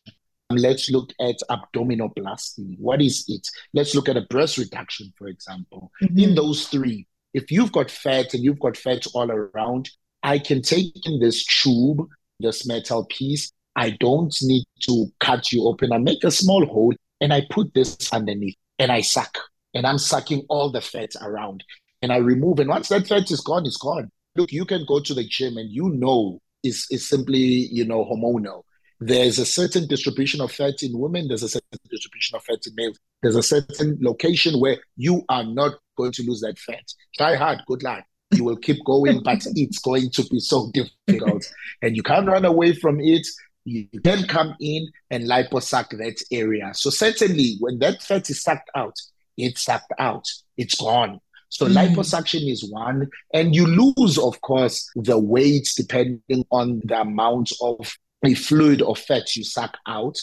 Let's 0.56 0.90
look 0.90 1.12
at 1.20 1.36
abdominoplasty. 1.50 2.78
What 2.78 3.00
is 3.02 3.24
it? 3.28 3.46
Let's 3.72 3.94
look 3.94 4.08
at 4.08 4.16
a 4.16 4.22
breast 4.22 4.58
reduction, 4.58 5.12
for 5.16 5.28
example. 5.28 5.90
Mm-hmm. 6.02 6.18
In 6.18 6.34
those 6.34 6.68
three, 6.68 7.06
if 7.34 7.50
you've 7.50 7.72
got 7.72 7.90
fat 7.90 8.34
and 8.34 8.44
you've 8.44 8.60
got 8.60 8.76
fat 8.76 9.06
all 9.14 9.30
around, 9.30 9.90
I 10.22 10.38
can 10.38 10.62
take 10.62 11.06
in 11.06 11.20
this 11.20 11.44
tube, 11.44 12.06
this 12.40 12.66
metal 12.66 13.06
piece. 13.06 13.52
I 13.74 13.90
don't 13.90 14.34
need 14.42 14.64
to 14.82 15.06
cut 15.18 15.50
you 15.50 15.66
open. 15.66 15.92
I 15.92 15.98
make 15.98 16.24
a 16.24 16.30
small 16.30 16.64
hole 16.66 16.94
and 17.20 17.32
I 17.32 17.42
put 17.50 17.72
this 17.74 18.12
underneath 18.12 18.56
and 18.78 18.92
I 18.92 19.00
suck. 19.00 19.38
And 19.74 19.86
I'm 19.86 19.98
sucking 19.98 20.44
all 20.48 20.70
the 20.70 20.82
fat 20.82 21.10
around 21.22 21.64
and 22.02 22.12
I 22.12 22.18
remove. 22.18 22.58
And 22.58 22.68
once 22.68 22.88
that 22.90 23.06
fat 23.06 23.30
is 23.30 23.40
gone, 23.40 23.64
it's 23.64 23.78
gone. 23.78 24.10
Look, 24.36 24.52
you 24.52 24.64
can 24.64 24.84
go 24.86 25.00
to 25.00 25.14
the 25.14 25.24
gym 25.24 25.56
and 25.56 25.70
you 25.70 25.88
know 25.90 26.40
it's, 26.62 26.86
it's 26.90 27.08
simply, 27.08 27.38
you 27.38 27.84
know, 27.84 28.04
hormonal. 28.04 28.62
There's 29.06 29.38
a 29.38 29.46
certain 29.46 29.86
distribution 29.86 30.40
of 30.40 30.52
fat 30.52 30.82
in 30.82 30.96
women, 30.98 31.28
there's 31.28 31.42
a 31.42 31.48
certain 31.48 31.78
distribution 31.90 32.36
of 32.36 32.44
fat 32.44 32.60
in 32.66 32.74
males. 32.76 32.98
There's 33.22 33.36
a 33.36 33.42
certain 33.42 33.98
location 34.00 34.60
where 34.60 34.78
you 34.96 35.24
are 35.28 35.44
not 35.44 35.72
going 35.96 36.12
to 36.12 36.22
lose 36.22 36.40
that 36.40 36.58
fat. 36.58 36.84
Try 37.16 37.34
hard, 37.34 37.62
good 37.66 37.82
luck. 37.82 38.04
You 38.32 38.44
will 38.44 38.56
keep 38.56 38.84
going, 38.84 39.22
but 39.22 39.44
it's 39.54 39.78
going 39.78 40.10
to 40.10 40.24
be 40.24 40.38
so 40.38 40.70
difficult. 40.72 41.44
and 41.82 41.96
you 41.96 42.02
can't 42.02 42.28
run 42.28 42.44
away 42.44 42.74
from 42.74 43.00
it. 43.00 43.26
You 43.64 43.88
can 44.04 44.26
come 44.26 44.54
in 44.60 44.88
and 45.10 45.24
liposuck 45.24 45.90
that 45.90 46.22
area. 46.30 46.72
So 46.74 46.90
certainly 46.90 47.56
when 47.60 47.78
that 47.80 48.02
fat 48.02 48.28
is 48.30 48.42
sucked 48.42 48.70
out, 48.74 48.94
it's 49.36 49.62
sucked 49.64 49.92
out. 49.98 50.26
It's 50.56 50.74
gone. 50.74 51.20
So 51.48 51.66
mm. 51.66 51.74
liposuction 51.74 52.50
is 52.50 52.64
one, 52.70 53.08
and 53.34 53.54
you 53.54 53.66
lose, 53.66 54.16
of 54.16 54.40
course, 54.40 54.90
the 54.96 55.18
weight 55.18 55.70
depending 55.76 56.46
on 56.50 56.80
the 56.84 57.02
amount 57.02 57.52
of 57.60 57.94
a 58.24 58.34
fluid 58.34 58.82
or 58.82 58.96
fat 58.96 59.34
you 59.36 59.44
suck 59.44 59.76
out. 59.86 60.18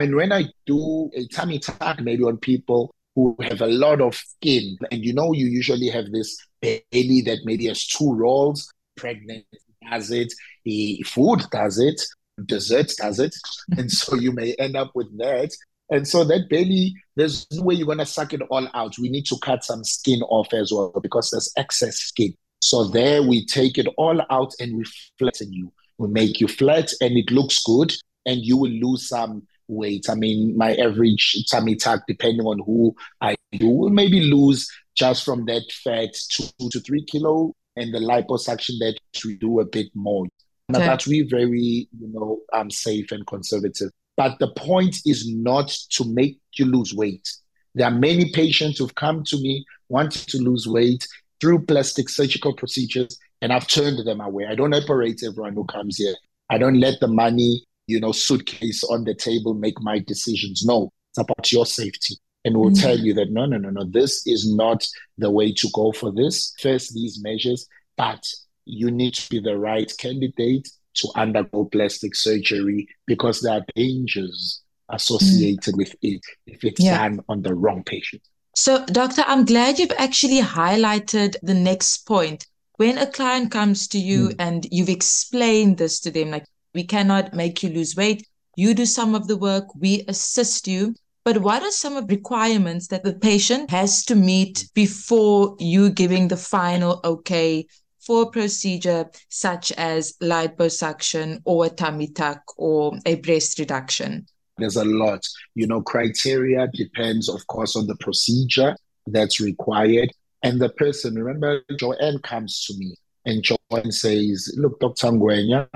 And 0.00 0.16
when 0.16 0.32
I 0.32 0.44
do 0.66 1.10
a 1.14 1.26
tummy 1.28 1.58
tuck, 1.58 2.00
maybe 2.00 2.24
on 2.24 2.38
people 2.38 2.94
who 3.14 3.36
have 3.42 3.60
a 3.60 3.66
lot 3.66 4.00
of 4.00 4.14
skin, 4.14 4.76
and 4.90 5.04
you 5.04 5.12
know, 5.12 5.32
you 5.32 5.46
usually 5.46 5.88
have 5.88 6.10
this 6.10 6.36
belly 6.60 7.22
that 7.26 7.40
maybe 7.44 7.66
has 7.66 7.86
two 7.86 8.12
rolls, 8.12 8.72
pregnant 8.96 9.44
does 9.88 10.10
it, 10.10 10.32
the 10.64 11.04
food 11.06 11.42
does 11.50 11.78
it, 11.78 12.00
dessert 12.46 12.90
does 12.98 13.18
it. 13.18 13.34
And 13.76 13.90
so 13.90 14.16
you 14.16 14.32
may 14.32 14.54
end 14.54 14.76
up 14.76 14.92
with 14.94 15.16
that. 15.18 15.50
And 15.90 16.08
so 16.08 16.24
that 16.24 16.48
belly, 16.48 16.94
there's 17.16 17.46
no 17.52 17.64
way 17.64 17.74
you're 17.74 17.86
going 17.86 17.98
to 17.98 18.06
suck 18.06 18.32
it 18.32 18.40
all 18.48 18.66
out. 18.72 18.98
We 18.98 19.10
need 19.10 19.26
to 19.26 19.36
cut 19.42 19.62
some 19.62 19.84
skin 19.84 20.22
off 20.22 20.54
as 20.54 20.72
well 20.72 20.98
because 21.02 21.30
there's 21.30 21.52
excess 21.56 21.96
skin. 21.96 22.34
So 22.60 22.84
there 22.84 23.22
we 23.22 23.44
take 23.44 23.76
it 23.76 23.88
all 23.98 24.22
out 24.30 24.54
and 24.58 24.78
we 24.78 24.84
flatten 25.18 25.52
you 25.52 25.70
will 26.02 26.08
make 26.08 26.40
you 26.40 26.48
flat 26.48 26.90
and 27.00 27.16
it 27.16 27.30
looks 27.30 27.62
good 27.62 27.94
and 28.26 28.40
you 28.44 28.56
will 28.56 28.70
lose 28.70 29.08
some 29.08 29.46
weight. 29.68 30.06
I 30.10 30.14
mean, 30.14 30.56
my 30.56 30.74
average 30.74 31.44
tummy 31.50 31.76
tuck, 31.76 32.02
depending 32.08 32.44
on 32.46 32.58
who 32.58 32.94
I 33.20 33.36
do, 33.52 33.68
will 33.68 33.90
maybe 33.90 34.20
lose 34.20 34.68
just 34.96 35.24
from 35.24 35.46
that 35.46 35.62
fat 35.84 36.10
two 36.30 36.68
to 36.70 36.80
three 36.80 37.04
kilo 37.04 37.54
and 37.76 37.94
the 37.94 37.98
liposuction 37.98 38.78
that 38.80 38.98
we 39.24 39.36
do 39.36 39.60
a 39.60 39.64
bit 39.64 39.86
more. 39.94 40.26
Okay. 40.74 40.86
But 40.86 41.06
we 41.06 41.22
very, 41.22 41.88
you 41.98 42.08
know, 42.12 42.40
um, 42.52 42.70
safe 42.70 43.12
and 43.12 43.26
conservative. 43.26 43.90
But 44.16 44.38
the 44.38 44.52
point 44.52 44.96
is 45.06 45.30
not 45.32 45.68
to 45.92 46.04
make 46.04 46.38
you 46.54 46.66
lose 46.66 46.92
weight. 46.94 47.28
There 47.74 47.86
are 47.86 47.94
many 47.94 48.30
patients 48.32 48.78
who've 48.78 48.94
come 48.94 49.24
to 49.24 49.36
me 49.36 49.64
wanting 49.88 50.24
to 50.28 50.38
lose 50.38 50.66
weight 50.66 51.06
through 51.40 51.64
plastic 51.64 52.08
surgical 52.08 52.54
procedures 52.54 53.18
and 53.42 53.52
I've 53.52 53.66
turned 53.66 53.98
them 54.06 54.20
away. 54.20 54.46
I 54.46 54.54
don't 54.54 54.72
operate 54.72 55.22
everyone 55.26 55.54
who 55.54 55.64
comes 55.64 55.98
here. 55.98 56.14
I 56.48 56.58
don't 56.58 56.80
let 56.80 57.00
the 57.00 57.08
money, 57.08 57.64
you 57.88 58.00
know, 58.00 58.12
suitcase 58.12 58.84
on 58.84 59.04
the 59.04 59.14
table 59.14 59.52
make 59.52 59.80
my 59.80 59.98
decisions. 59.98 60.64
No, 60.64 60.90
it's 61.10 61.18
about 61.18 61.52
your 61.52 61.66
safety. 61.66 62.14
And 62.44 62.56
we'll 62.56 62.70
mm-hmm. 62.70 62.82
tell 62.82 62.98
you 62.98 63.14
that 63.14 63.30
no, 63.30 63.46
no, 63.46 63.58
no, 63.58 63.70
no, 63.70 63.84
this 63.84 64.26
is 64.26 64.52
not 64.52 64.86
the 65.18 65.30
way 65.30 65.52
to 65.52 65.68
go 65.74 65.92
for 65.92 66.12
this. 66.12 66.54
First, 66.60 66.94
these 66.94 67.20
measures, 67.22 67.66
but 67.96 68.24
you 68.64 68.90
need 68.90 69.14
to 69.14 69.28
be 69.28 69.40
the 69.40 69.58
right 69.58 69.92
candidate 69.98 70.68
to 70.94 71.08
undergo 71.16 71.64
plastic 71.64 72.14
surgery 72.14 72.88
because 73.06 73.40
there 73.40 73.54
are 73.54 73.66
dangers 73.74 74.62
associated 74.90 75.74
mm. 75.74 75.78
with 75.78 75.94
it 76.02 76.20
if 76.46 76.64
it's 76.64 76.80
yeah. 76.80 76.98
done 76.98 77.20
on 77.28 77.42
the 77.42 77.54
wrong 77.54 77.82
patient. 77.84 78.22
So, 78.54 78.84
Doctor, 78.86 79.24
I'm 79.26 79.44
glad 79.46 79.78
you've 79.78 79.92
actually 79.96 80.40
highlighted 80.42 81.36
the 81.42 81.54
next 81.54 82.06
point 82.06 82.46
when 82.82 82.98
a 82.98 83.06
client 83.06 83.52
comes 83.52 83.86
to 83.86 83.96
you 83.96 84.30
mm. 84.30 84.34
and 84.40 84.66
you've 84.72 84.88
explained 84.88 85.78
this 85.78 86.00
to 86.00 86.10
them, 86.10 86.32
like, 86.32 86.44
we 86.74 86.82
cannot 86.82 87.32
make 87.32 87.62
you 87.62 87.70
lose 87.70 87.94
weight, 87.94 88.26
you 88.56 88.74
do 88.74 88.84
some 88.86 89.14
of 89.14 89.28
the 89.28 89.36
work, 89.36 89.66
we 89.78 90.04
assist 90.08 90.66
you. 90.66 90.92
But 91.24 91.38
what 91.38 91.62
are 91.62 91.70
some 91.70 91.96
of 91.96 92.08
the 92.08 92.16
requirements 92.16 92.88
that 92.88 93.04
the 93.04 93.12
patient 93.12 93.70
has 93.70 94.04
to 94.06 94.16
meet 94.16 94.68
before 94.74 95.54
you 95.60 95.90
giving 95.90 96.26
the 96.26 96.36
final 96.36 97.00
okay 97.04 97.66
for 98.00 98.22
a 98.22 98.30
procedure 98.30 99.08
such 99.28 99.70
as 99.92 100.14
liposuction 100.20 101.40
or 101.44 101.66
a 101.66 101.70
tummy 101.70 102.08
tuck 102.08 102.42
or 102.56 102.98
a 103.06 103.14
breast 103.14 103.60
reduction? 103.60 104.26
There's 104.58 104.74
a 104.74 104.84
lot. 104.84 105.24
You 105.54 105.68
know, 105.68 105.82
criteria 105.82 106.66
depends, 106.74 107.28
of 107.28 107.46
course, 107.46 107.76
on 107.76 107.86
the 107.86 107.96
procedure 108.00 108.74
that's 109.06 109.40
required. 109.40 110.10
And 110.42 110.60
the 110.60 110.70
person, 110.70 111.14
remember, 111.14 111.62
Joanne 111.78 112.18
comes 112.18 112.64
to 112.66 112.74
me 112.76 112.96
and 113.24 113.42
Joanne 113.42 113.92
says, 113.92 114.52
Look, 114.56 114.80
Dr. 114.80 115.08
Ngwenya, 115.08 115.68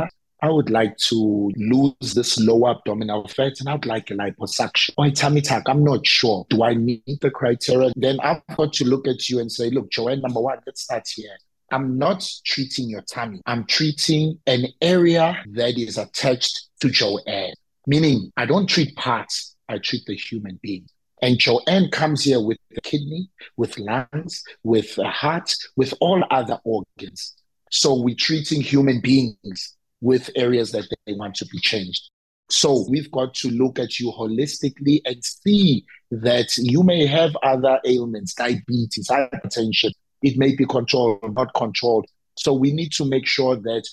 I 0.42 0.50
would 0.50 0.70
like 0.70 0.96
to 1.08 1.50
lose 1.56 2.14
this 2.14 2.38
lower 2.38 2.72
abdominal 2.72 3.26
fat 3.28 3.54
and 3.60 3.68
I'd 3.68 3.86
like 3.86 4.10
a 4.10 4.14
liposuction 4.14 4.90
or 4.98 5.06
a 5.06 5.10
tummy 5.10 5.40
tuck. 5.40 5.64
I'm 5.66 5.82
not 5.82 6.06
sure. 6.06 6.46
Do 6.50 6.62
I 6.62 6.74
meet 6.74 7.02
the 7.20 7.30
criteria? 7.30 7.92
Then 7.96 8.18
I've 8.20 8.42
got 8.56 8.72
to 8.74 8.84
look 8.84 9.08
at 9.08 9.28
you 9.28 9.40
and 9.40 9.50
say, 9.50 9.70
Look, 9.70 9.90
Joanne, 9.90 10.20
number 10.20 10.40
one, 10.40 10.58
let's 10.66 10.82
start 10.82 11.08
here. 11.08 11.36
I'm 11.72 11.98
not 11.98 12.28
treating 12.44 12.88
your 12.88 13.02
tummy. 13.02 13.40
I'm 13.46 13.64
treating 13.66 14.38
an 14.46 14.66
area 14.80 15.42
that 15.52 15.78
is 15.78 15.98
attached 15.98 16.68
to 16.80 16.90
Joanne, 16.90 17.54
meaning 17.86 18.32
I 18.36 18.46
don't 18.46 18.68
treat 18.68 18.94
parts, 18.94 19.56
I 19.68 19.78
treat 19.78 20.04
the 20.06 20.14
human 20.14 20.60
being. 20.62 20.86
And 21.22 21.38
Joanne 21.38 21.90
comes 21.90 22.24
here 22.24 22.40
with 22.40 22.58
the 22.70 22.80
kidney, 22.82 23.30
with 23.56 23.78
lungs, 23.78 24.42
with 24.62 24.98
a 24.98 25.08
heart, 25.08 25.54
with 25.76 25.94
all 26.00 26.22
other 26.30 26.58
organs. 26.64 27.34
So 27.70 27.94
we're 27.94 28.16
treating 28.16 28.60
human 28.60 29.00
beings 29.00 29.76
with 30.00 30.30
areas 30.36 30.72
that 30.72 30.86
they 31.06 31.14
want 31.14 31.34
to 31.36 31.46
be 31.46 31.58
changed. 31.58 32.10
So 32.48 32.86
we've 32.88 33.10
got 33.10 33.34
to 33.34 33.50
look 33.50 33.78
at 33.78 33.98
you 33.98 34.12
holistically 34.12 35.00
and 35.04 35.24
see 35.24 35.84
that 36.10 36.56
you 36.58 36.82
may 36.82 37.06
have 37.06 37.36
other 37.42 37.80
ailments, 37.84 38.34
diabetes, 38.34 39.08
hypertension. 39.08 39.90
It 40.22 40.38
may 40.38 40.54
be 40.54 40.64
controlled 40.64 41.20
or 41.22 41.30
not 41.30 41.52
controlled. 41.54 42.06
So 42.36 42.52
we 42.52 42.72
need 42.72 42.92
to 42.92 43.04
make 43.04 43.26
sure 43.26 43.56
that 43.56 43.88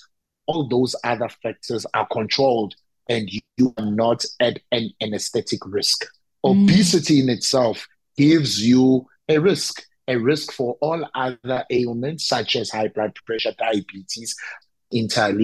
all 0.46 0.68
those 0.68 0.94
other 1.04 1.28
factors 1.42 1.86
are 1.94 2.06
controlled 2.12 2.74
and 3.08 3.28
you 3.56 3.74
are 3.76 3.90
not 3.90 4.24
at 4.40 4.60
an 4.70 4.90
anesthetic 5.02 5.60
risk. 5.66 6.06
Mm. 6.44 6.64
Obesity 6.64 7.20
in 7.20 7.28
itself 7.28 7.86
gives 8.16 8.64
you 8.64 9.06
a 9.28 9.38
risk, 9.38 9.82
a 10.06 10.16
risk 10.16 10.52
for 10.52 10.76
all 10.80 11.08
other 11.14 11.64
ailments 11.70 12.26
such 12.26 12.56
as 12.56 12.70
high 12.70 12.88
blood 12.88 13.14
pressure, 13.26 13.54
diabetes, 13.58 14.36
inter 14.90 15.36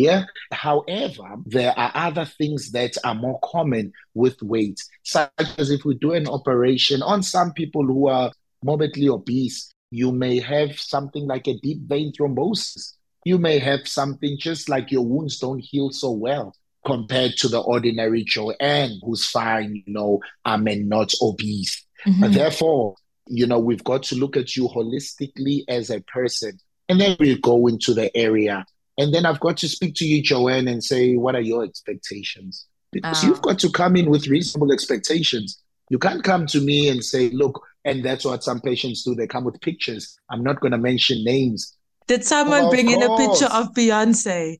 However, 0.52 1.37
there 1.47 1.76
are 1.78 1.90
other 1.95 2.25
things 2.25 2.71
that 2.73 2.97
are 3.04 3.14
more 3.14 3.40
common 3.42 3.92
with 4.14 4.40
weight, 4.42 4.80
such 5.02 5.30
as 5.59 5.71
if 5.71 5.85
we 5.85 5.97
do 5.97 6.12
an 6.12 6.28
operation 6.28 7.02
on 7.02 7.23
some 7.23 7.52
people 7.52 7.85
who 7.85 8.09
are 8.09 8.30
morbidly 8.62 9.09
obese, 9.09 9.73
you 9.90 10.12
may 10.12 10.38
have 10.38 10.78
something 10.78 11.26
like 11.26 11.49
a 11.49 11.59
deep 11.59 11.80
vein 11.83 12.12
thrombosis. 12.12 12.95
You 13.25 13.38
may 13.38 13.59
have 13.59 13.88
something 13.88 14.38
just 14.38 14.69
like 14.69 14.90
your 14.90 15.04
wounds 15.04 15.38
don't 15.38 15.59
heal 15.59 15.90
so 15.90 16.11
well 16.12 16.54
compared 16.84 17.37
to 17.38 17.49
the 17.49 17.60
ordinary 17.60 18.25
Joanne 18.25 18.99
who's 19.02 19.28
fine, 19.28 19.82
you 19.87 19.92
know, 19.92 20.20
and 20.44 20.88
not 20.88 21.12
obese. 21.20 21.84
Mm-hmm. 22.06 22.32
Therefore, 22.32 22.96
you 23.26 23.46
know, 23.46 23.58
we've 23.58 23.84
got 23.84 24.02
to 24.04 24.16
look 24.16 24.37
at 24.37 24.56
you 24.56 24.68
holistically 24.68 25.62
as 25.68 25.90
a 25.90 26.00
person. 26.00 26.58
And 26.88 27.00
then 27.00 27.16
we 27.20 27.38
go 27.38 27.66
into 27.66 27.94
the 27.94 28.14
area. 28.16 28.64
And 28.99 29.14
then 29.14 29.25
I've 29.25 29.40
got 29.40 29.56
to 29.58 29.68
speak 29.68 29.94
to 29.96 30.04
you, 30.04 30.22
Joanne, 30.22 30.68
and 30.68 30.82
say, 30.82 31.16
what 31.16 31.34
are 31.34 31.40
your 31.40 31.64
expectations? 31.64 32.66
Because 32.92 33.22
you've 33.22 33.40
got 33.42 33.58
to 33.60 33.70
come 33.70 33.94
in 33.94 34.10
with 34.10 34.26
reasonable 34.26 34.72
expectations. 34.72 35.62
You 35.90 35.99
can't 35.99 36.25
come 36.25 36.46
to 36.49 36.60
me 36.60 36.88
and 36.88 37.04
say, 37.04 37.30
look, 37.30 37.62
and 37.84 38.04
that's 38.04 38.25
what 38.25 38.42
some 38.42 38.60
patients 38.60 39.04
do. 39.04 39.14
They 39.14 39.26
come 39.26 39.44
with 39.44 39.60
pictures. 39.60 40.18
I'm 40.30 40.42
not 40.42 40.60
going 40.60 40.72
to 40.72 40.78
mention 40.78 41.22
names. 41.25 41.76
Did 42.08 42.25
someone 42.25 42.68
bring 42.70 42.90
in 42.90 43.02
a 43.02 43.16
picture 43.16 43.46
of 43.46 43.72
Beyonce? 43.75 44.58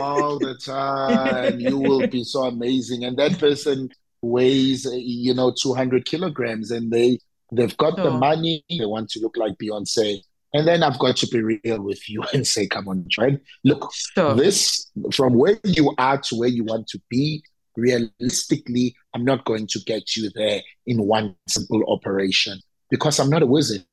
All 0.00 0.38
the 0.38 0.54
time. 0.54 1.60
you 1.60 1.78
will 1.78 2.06
be 2.06 2.24
so 2.24 2.44
amazing. 2.44 3.04
And 3.04 3.16
that 3.18 3.38
person 3.38 3.90
weighs, 4.22 4.86
you 4.92 5.34
know, 5.34 5.52
200 5.56 6.04
kilograms 6.04 6.70
and 6.70 6.90
they, 6.90 7.18
they've 7.52 7.76
got 7.76 7.96
the 7.96 8.10
money. 8.10 8.64
They 8.68 8.86
want 8.86 9.10
to 9.10 9.20
look 9.20 9.36
like 9.36 9.58
Beyonce. 9.58 10.20
And 10.52 10.66
then 10.66 10.82
I've 10.82 10.98
got 10.98 11.16
to 11.16 11.26
be 11.26 11.42
real 11.42 11.82
with 11.82 12.08
you 12.08 12.22
and 12.32 12.46
say, 12.46 12.66
come 12.66 12.88
on, 12.88 13.06
right? 13.18 13.38
Look, 13.64 13.92
sure. 13.92 14.34
this 14.34 14.90
from 15.12 15.34
where 15.34 15.58
you 15.64 15.92
are 15.98 16.18
to 16.18 16.36
where 16.36 16.48
you 16.48 16.64
want 16.64 16.88
to 16.88 17.00
be, 17.10 17.42
realistically, 17.76 18.96
I'm 19.14 19.24
not 19.24 19.44
going 19.44 19.66
to 19.68 19.78
get 19.80 20.16
you 20.16 20.30
there 20.34 20.62
in 20.86 21.06
one 21.06 21.34
simple 21.46 21.82
operation 21.88 22.60
because 22.90 23.18
I'm 23.18 23.30
not 23.30 23.42
a 23.42 23.46
wizard. 23.46 23.84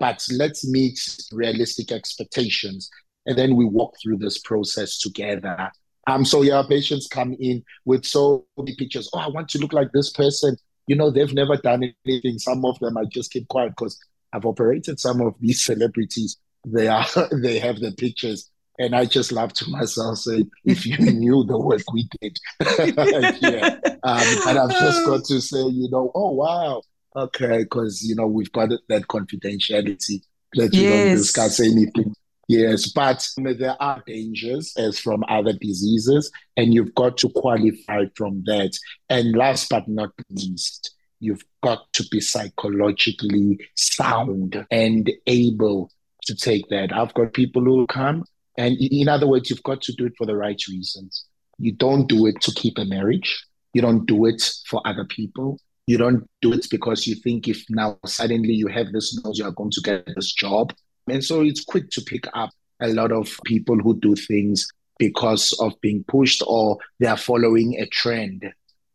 But 0.00 0.26
let's 0.32 0.68
meet 0.68 0.98
realistic 1.32 1.92
expectations. 1.92 2.90
And 3.26 3.38
then 3.38 3.56
we 3.56 3.64
walk 3.64 3.94
through 4.02 4.18
this 4.18 4.38
process 4.38 4.98
together. 4.98 5.70
Um, 6.06 6.24
so 6.24 6.42
yeah, 6.42 6.62
patients 6.68 7.06
come 7.06 7.34
in 7.40 7.64
with 7.84 8.04
so 8.04 8.46
many 8.56 8.74
pictures. 8.76 9.08
Oh, 9.14 9.20
I 9.20 9.28
want 9.28 9.48
to 9.50 9.58
look 9.58 9.72
like 9.72 9.92
this 9.92 10.10
person. 10.10 10.56
You 10.86 10.96
know, 10.96 11.10
they've 11.10 11.32
never 11.32 11.56
done 11.56 11.94
anything. 12.06 12.38
Some 12.38 12.64
of 12.64 12.78
them 12.78 12.98
I 12.98 13.04
just 13.04 13.32
keep 13.32 13.48
quiet 13.48 13.70
because 13.70 13.98
I've 14.32 14.44
operated 14.44 15.00
some 15.00 15.20
of 15.20 15.34
these 15.40 15.64
celebrities. 15.64 16.36
They 16.66 16.88
are 16.88 17.06
they 17.32 17.58
have 17.58 17.80
the 17.80 17.92
pictures. 17.92 18.50
And 18.76 18.96
I 18.96 19.04
just 19.04 19.30
laugh 19.30 19.52
to 19.54 19.70
myself 19.70 20.18
saying, 20.18 20.50
if 20.64 20.84
you 20.84 20.96
knew 20.98 21.44
the 21.44 21.56
work 21.56 21.82
we 21.92 22.08
did. 22.20 22.36
yeah. 23.40 23.78
um, 24.02 24.48
and 24.48 24.58
I've 24.58 24.70
just 24.70 25.06
got 25.06 25.24
to 25.26 25.40
say, 25.40 25.64
you 25.64 25.88
know, 25.90 26.10
oh 26.14 26.32
wow. 26.32 26.82
Okay, 27.16 27.58
because 27.58 28.02
you 28.02 28.16
know, 28.16 28.26
we've 28.26 28.50
got 28.50 28.70
that 28.88 29.06
confidentiality 29.06 30.22
that 30.54 30.74
you 30.74 30.82
yes. 30.82 31.06
don't 31.06 31.16
discuss 31.16 31.60
anything. 31.60 32.14
Yes, 32.48 32.92
but 32.92 33.26
there 33.36 33.76
are 33.80 34.02
dangers 34.06 34.74
as 34.76 34.98
from 34.98 35.24
other 35.28 35.54
diseases, 35.54 36.30
and 36.56 36.74
you've 36.74 36.94
got 36.94 37.16
to 37.18 37.30
qualify 37.30 38.04
from 38.16 38.42
that. 38.46 38.76
And 39.08 39.34
last 39.34 39.70
but 39.70 39.88
not 39.88 40.10
least, 40.28 40.94
You've 41.24 41.44
got 41.62 41.90
to 41.94 42.04
be 42.10 42.20
psychologically 42.20 43.58
sound 43.76 44.66
and 44.70 45.10
able 45.26 45.90
to 46.26 46.34
take 46.34 46.68
that. 46.68 46.92
I've 46.92 47.14
got 47.14 47.32
people 47.32 47.62
who 47.64 47.86
come, 47.86 48.24
and 48.58 48.76
in 48.78 49.08
other 49.08 49.26
words, 49.26 49.48
you've 49.48 49.62
got 49.62 49.80
to 49.82 49.92
do 49.94 50.04
it 50.04 50.12
for 50.18 50.26
the 50.26 50.36
right 50.36 50.60
reasons. 50.68 51.24
You 51.58 51.72
don't 51.72 52.06
do 52.08 52.26
it 52.26 52.42
to 52.42 52.52
keep 52.52 52.76
a 52.76 52.84
marriage. 52.84 53.42
You 53.72 53.80
don't 53.80 54.04
do 54.04 54.26
it 54.26 54.42
for 54.68 54.86
other 54.86 55.06
people. 55.06 55.58
You 55.86 55.96
don't 55.96 56.28
do 56.42 56.52
it 56.52 56.66
because 56.70 57.06
you 57.06 57.14
think 57.14 57.48
if 57.48 57.64
now 57.70 57.98
suddenly 58.04 58.52
you 58.52 58.66
have 58.68 58.92
this 58.92 59.18
nose, 59.24 59.38
you 59.38 59.46
are 59.46 59.52
going 59.52 59.70
to 59.70 59.80
get 59.80 60.06
this 60.14 60.30
job. 60.30 60.74
And 61.08 61.24
so 61.24 61.42
it's 61.42 61.64
quick 61.64 61.90
to 61.90 62.02
pick 62.02 62.26
up 62.34 62.50
a 62.80 62.88
lot 62.88 63.12
of 63.12 63.38
people 63.44 63.78
who 63.78 63.98
do 63.98 64.14
things 64.14 64.66
because 64.98 65.52
of 65.60 65.78
being 65.80 66.04
pushed 66.06 66.42
or 66.46 66.78
they 67.00 67.06
are 67.06 67.16
following 67.16 67.80
a 67.80 67.86
trend. 67.86 68.44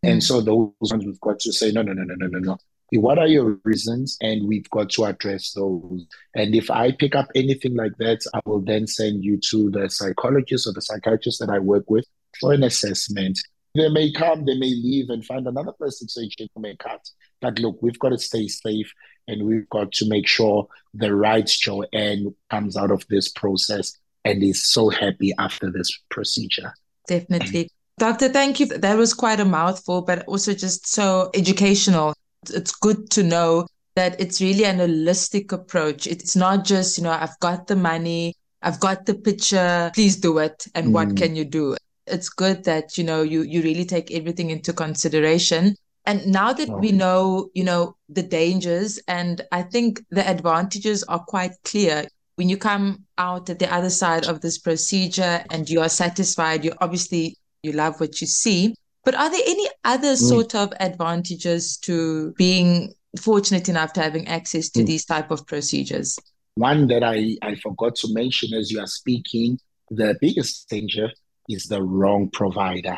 And 0.04 0.22
mm. 0.22 0.24
so 0.24 0.42
those 0.42 0.72
ones 0.80 1.06
we've 1.06 1.20
got 1.20 1.40
to 1.40 1.54
say, 1.54 1.72
no, 1.72 1.82
no, 1.82 1.94
no, 1.94 2.04
no, 2.04 2.16
no, 2.16 2.28
no, 2.28 2.40
no. 2.40 2.58
What 2.92 3.20
are 3.20 3.28
your 3.28 3.60
reasons? 3.64 4.18
And 4.20 4.48
we've 4.48 4.70
got 4.72 4.90
to 4.92 5.06
address 5.06 5.52
those. 5.54 6.06
And 6.34 6.56
if 6.56 6.72
I 6.72 6.92
pick 6.92 7.16
up 7.16 7.28
anything 7.36 7.76
like 7.76 7.96
that, 8.00 8.22
I 8.34 8.40
will 8.46 8.62
then 8.62 8.88
send 8.88 9.24
you 9.24 9.40
to 9.52 9.70
the 9.70 9.90
psychologist 9.90 10.66
or 10.66 10.74
the 10.74 10.82
psychiatrist 10.82 11.40
that 11.40 11.50
I 11.50 11.60
work 11.60 11.90
with 11.90 12.06
for 12.40 12.54
an 12.54 12.64
assessment. 12.64 13.40
They 13.76 13.90
may 13.90 14.12
come, 14.12 14.46
they 14.46 14.58
may 14.58 14.74
leave 14.74 15.10
and 15.10 15.24
find 15.24 15.46
another 15.46 15.74
plastic 15.74 16.10
surgeon 16.10 16.48
who 16.56 16.62
may 16.62 16.76
cut. 16.78 17.08
But 17.42 17.60
look, 17.60 17.78
we've 17.82 18.00
got 18.00 18.10
to 18.10 18.18
stay 18.18 18.48
safe 18.48 18.92
and 19.30 19.46
we've 19.46 19.70
got 19.70 19.92
to 19.94 20.10
make 20.10 20.28
sure 20.28 20.68
the 20.94 21.16
right 21.16 21.46
Joanne 21.46 22.34
comes 22.50 22.76
out 22.76 22.92
of 22.92 23.06
this 23.08 23.30
process 23.30 23.96
and 24.26 24.44
is 24.44 24.66
so 24.66 24.90
happy 24.90 25.34
after 25.38 25.72
this 25.72 25.98
procedure. 26.10 26.74
Definitely. 27.08 27.70
Doctor, 27.98 28.30
thank 28.30 28.60
you. 28.60 28.66
That 28.66 28.98
was 28.98 29.14
quite 29.14 29.40
a 29.40 29.46
mouthful, 29.46 30.02
but 30.02 30.26
also 30.26 30.54
just 30.54 30.88
so 30.88 31.30
educational. 31.34 32.14
It's 32.50 32.74
good 32.76 33.10
to 33.12 33.24
know 33.24 33.68
that 33.96 34.20
it's 34.20 34.42
really 34.42 34.66
an 34.66 34.78
holistic 34.78 35.52
approach. 35.52 36.08
It's 36.08 36.36
not 36.36 36.66
just, 36.66 36.98
you 36.98 37.04
know, 37.04 37.12
I've 37.12 37.38
got 37.40 37.68
the 37.68 37.76
money, 37.76 38.36
I've 38.62 38.80
got 38.80 39.06
the 39.06 39.16
picture, 39.16 39.92
please 39.94 40.16
do 40.16 40.38
it. 40.38 40.66
And 40.76 40.88
mm. 40.88 40.92
what 40.92 41.18
can 41.18 41.36
you 41.36 41.46
do? 41.46 41.76
It's 42.08 42.30
good 42.30 42.64
that, 42.64 42.98
you 42.98 43.04
know, 43.04 43.22
you 43.22 43.42
you 43.42 43.62
really 43.62 43.86
take 43.86 44.12
everything 44.12 44.50
into 44.50 44.74
consideration. 44.74 45.76
And 46.10 46.26
now 46.26 46.54
that 46.54 46.70
we 46.70 46.92
know, 46.92 47.52
you 47.54 47.64
know, 47.64 47.96
the 48.10 48.24
dangers 48.24 49.00
and 49.08 49.42
I 49.52 49.62
think 49.62 50.02
the 50.10 50.28
advantages 50.28 51.04
are 51.04 51.20
quite 51.20 51.52
clear. 51.64 52.08
When 52.34 52.50
you 52.50 52.58
come 52.58 53.06
out 53.20 53.48
at 53.52 53.60
the 53.60 53.72
other 53.72 53.92
side 53.92 54.26
of 54.26 54.42
this 54.42 54.58
procedure 54.58 55.44
and 55.52 55.70
you 55.70 55.82
are 55.82 55.88
satisfied, 55.90 56.66
you 56.66 56.74
obviously 56.82 57.38
you 57.62 57.74
love 57.74 58.00
what 58.00 58.22
you 58.22 58.26
see. 58.26 58.74
But 59.06 59.14
are 59.14 59.30
there 59.30 59.44
any 59.46 59.68
other 59.84 60.14
mm. 60.14 60.18
sort 60.18 60.56
of 60.56 60.74
advantages 60.80 61.78
to 61.82 62.34
being 62.40 62.96
fortunate 63.22 63.70
enough 63.70 63.94
to 63.94 64.02
having 64.02 64.28
access 64.28 64.70
to 64.72 64.80
mm. 64.80 64.88
these 64.88 65.06
type 65.06 65.30
of 65.30 65.46
procedures? 65.46 66.18
One 66.56 66.88
that 66.88 67.04
I, 67.04 67.38
I 67.44 67.54
forgot 67.54 67.94
to 67.98 68.12
mention 68.12 68.58
as 68.58 68.72
you 68.72 68.80
are 68.80 68.88
speaking, 68.88 69.60
the 69.92 70.18
biggest 70.20 70.70
danger 70.70 71.12
is 71.48 71.66
the 71.66 71.84
wrong 71.84 72.32
provider. 72.34 72.98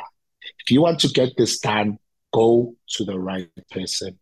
If 0.66 0.72
you 0.72 0.82
want 0.82 1.02
to 1.02 1.10
get 1.10 1.36
this 1.36 1.60
done, 1.60 1.98
go 2.32 2.76
to 2.90 3.04
the 3.06 3.20
right 3.20 3.50
person. 3.72 4.18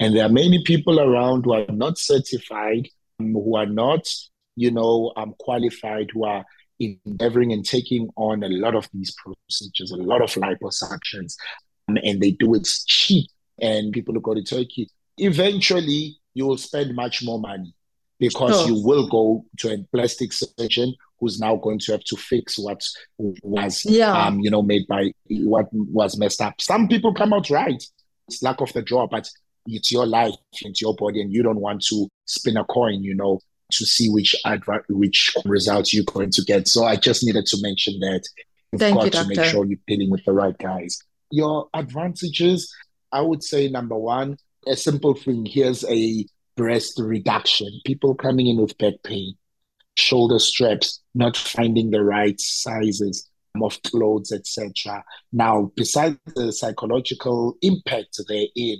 And 0.00 0.14
there 0.14 0.26
are 0.26 0.32
many 0.32 0.62
people 0.64 1.00
around 1.00 1.44
who 1.44 1.54
are 1.54 1.66
not 1.68 1.98
certified, 1.98 2.88
who 3.18 3.56
are 3.56 3.66
not, 3.66 4.08
you 4.56 4.70
know, 4.70 5.12
um, 5.16 5.34
qualified, 5.38 6.10
who 6.12 6.24
are 6.24 6.44
endeavoring 6.80 7.52
and 7.52 7.64
taking 7.64 8.08
on 8.16 8.42
a 8.42 8.48
lot 8.48 8.74
of 8.74 8.88
these 8.92 9.14
procedures, 9.14 9.92
a 9.92 9.96
lot 9.96 10.20
of 10.20 10.30
liposuctions, 10.34 11.36
um, 11.88 11.96
and 12.02 12.20
they 12.20 12.32
do 12.32 12.54
it 12.54 12.68
cheap. 12.86 13.28
And 13.60 13.92
people 13.92 14.14
who 14.14 14.20
go 14.20 14.34
to 14.34 14.42
Turkey, 14.42 14.90
eventually 15.16 16.18
you 16.34 16.46
will 16.46 16.58
spend 16.58 16.94
much 16.96 17.22
more 17.22 17.38
money 17.38 17.72
because 18.18 18.66
you 18.66 18.84
will 18.84 19.08
go 19.08 19.44
to 19.58 19.72
a 19.72 19.78
plastic 19.92 20.32
surgeon 20.32 20.94
who's 21.20 21.40
now 21.40 21.56
going 21.56 21.78
to 21.78 21.92
have 21.92 22.04
to 22.04 22.16
fix 22.16 22.58
what 22.58 22.82
was 23.18 23.84
yeah. 23.84 24.12
um, 24.12 24.40
you 24.40 24.50
know 24.50 24.62
made 24.62 24.86
by 24.88 25.12
what 25.28 25.66
was 25.72 26.18
messed 26.18 26.40
up. 26.40 26.60
Some 26.60 26.88
people 26.88 27.14
come 27.14 27.32
out 27.32 27.50
right. 27.50 27.82
It's 28.28 28.42
lack 28.42 28.60
of 28.60 28.72
the 28.72 28.82
draw, 28.82 29.06
but 29.06 29.28
it's 29.66 29.90
your 29.90 30.06
life, 30.06 30.34
it's 30.52 30.80
your 30.80 30.94
body, 30.94 31.20
and 31.20 31.32
you 31.32 31.42
don't 31.42 31.60
want 31.60 31.82
to 31.86 32.08
spin 32.26 32.56
a 32.56 32.64
coin, 32.64 33.02
you 33.02 33.14
know, 33.14 33.40
to 33.72 33.86
see 33.86 34.10
which 34.10 34.36
advert, 34.44 34.84
which 34.88 35.34
results 35.44 35.92
you're 35.92 36.04
going 36.04 36.30
to 36.30 36.42
get. 36.42 36.68
So 36.68 36.84
I 36.84 36.96
just 36.96 37.24
needed 37.24 37.46
to 37.46 37.58
mention 37.60 37.98
that. 38.00 38.22
You've 38.72 38.80
Thank 38.80 38.96
got 38.96 39.04
you, 39.04 39.10
to 39.10 39.16
doctor. 39.18 39.40
make 39.40 39.50
sure 39.50 39.64
you're 39.64 39.78
dealing 39.86 40.10
with 40.10 40.24
the 40.24 40.32
right 40.32 40.56
guys. 40.58 40.98
Your 41.30 41.68
advantages, 41.74 42.74
I 43.12 43.20
would 43.20 43.42
say 43.42 43.68
number 43.68 43.96
one, 43.96 44.36
a 44.66 44.76
simple 44.76 45.14
thing. 45.14 45.46
Here's 45.46 45.84
a 45.84 46.26
breast 46.56 46.98
reduction. 46.98 47.68
People 47.84 48.14
coming 48.14 48.46
in 48.48 48.56
with 48.56 48.76
back 48.78 48.94
pain, 49.02 49.34
shoulder 49.96 50.38
straps, 50.38 51.00
not 51.14 51.36
finding 51.36 51.90
the 51.90 52.02
right 52.02 52.40
sizes 52.40 53.28
of 53.62 53.80
clothes, 53.82 54.32
etc. 54.32 55.04
Now, 55.32 55.72
besides 55.76 56.18
the 56.34 56.52
psychological 56.52 57.56
impact 57.62 58.20
they're 58.28 58.46
in, 58.56 58.78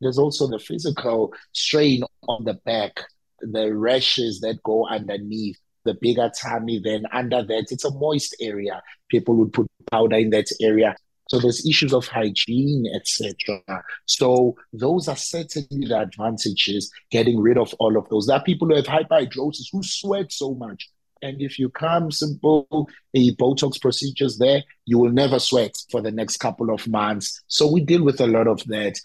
there's 0.00 0.18
also 0.18 0.46
the 0.46 0.58
physical 0.58 1.32
strain 1.52 2.02
on 2.28 2.44
the 2.44 2.54
back 2.54 3.00
the 3.40 3.74
rashes 3.74 4.40
that 4.40 4.62
go 4.62 4.86
underneath 4.86 5.58
the 5.84 5.94
bigger 5.94 6.30
tummy, 6.40 6.80
then 6.82 7.04
under 7.12 7.42
that, 7.42 7.66
it's 7.70 7.84
a 7.84 7.90
moist 7.90 8.36
area. 8.40 8.82
People 9.08 9.34
would 9.36 9.52
put 9.52 9.66
powder 9.90 10.16
in 10.16 10.30
that 10.30 10.46
area. 10.60 10.94
So 11.30 11.38
there's 11.38 11.64
issues 11.64 11.94
of 11.94 12.08
hygiene, 12.08 12.86
etc. 12.92 13.62
So 14.06 14.56
those 14.72 15.06
are 15.06 15.14
certainly 15.14 15.86
the 15.86 16.00
advantages, 16.00 16.90
getting 17.12 17.38
rid 17.38 17.56
of 17.56 17.72
all 17.78 17.96
of 17.96 18.08
those. 18.08 18.26
There 18.26 18.36
are 18.36 18.42
people 18.42 18.66
who 18.66 18.74
have 18.74 18.86
hyperhidrosis 18.86 19.68
who 19.70 19.80
sweat 19.84 20.32
so 20.32 20.54
much. 20.54 20.90
And 21.22 21.40
if 21.40 21.56
you 21.56 21.68
come 21.68 22.10
simple 22.10 22.88
a 23.14 23.32
Botox 23.36 23.80
procedures 23.80 24.38
there, 24.38 24.64
you 24.86 24.98
will 24.98 25.12
never 25.12 25.38
sweat 25.38 25.76
for 25.92 26.00
the 26.00 26.10
next 26.10 26.38
couple 26.38 26.74
of 26.74 26.88
months. 26.88 27.40
So 27.46 27.70
we 27.70 27.82
deal 27.82 28.02
with 28.02 28.20
a 28.20 28.26
lot 28.26 28.48
of 28.48 28.64
that. 28.64 28.98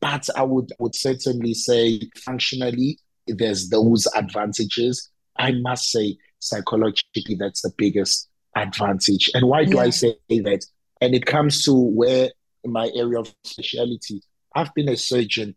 But 0.00 0.28
I 0.34 0.42
would 0.42 0.72
would 0.80 0.96
certainly 0.96 1.54
say 1.54 2.00
functionally, 2.16 2.98
there's 3.28 3.68
those 3.68 4.08
advantages. 4.16 5.08
I 5.36 5.52
must 5.52 5.92
say, 5.92 6.16
psychologically, 6.40 7.36
that's 7.38 7.62
the 7.62 7.72
biggest 7.78 8.28
advantage. 8.56 9.30
And 9.32 9.46
why 9.46 9.64
do 9.64 9.76
yeah. 9.76 9.82
I 9.82 9.90
say 9.90 10.16
that? 10.28 10.64
And 11.00 11.14
it 11.14 11.26
comes 11.26 11.64
to 11.64 11.72
where 11.72 12.30
my 12.64 12.90
area 12.94 13.20
of 13.20 13.34
specialty. 13.44 14.22
I've 14.54 14.74
been 14.74 14.88
a 14.88 14.96
surgeon, 14.96 15.54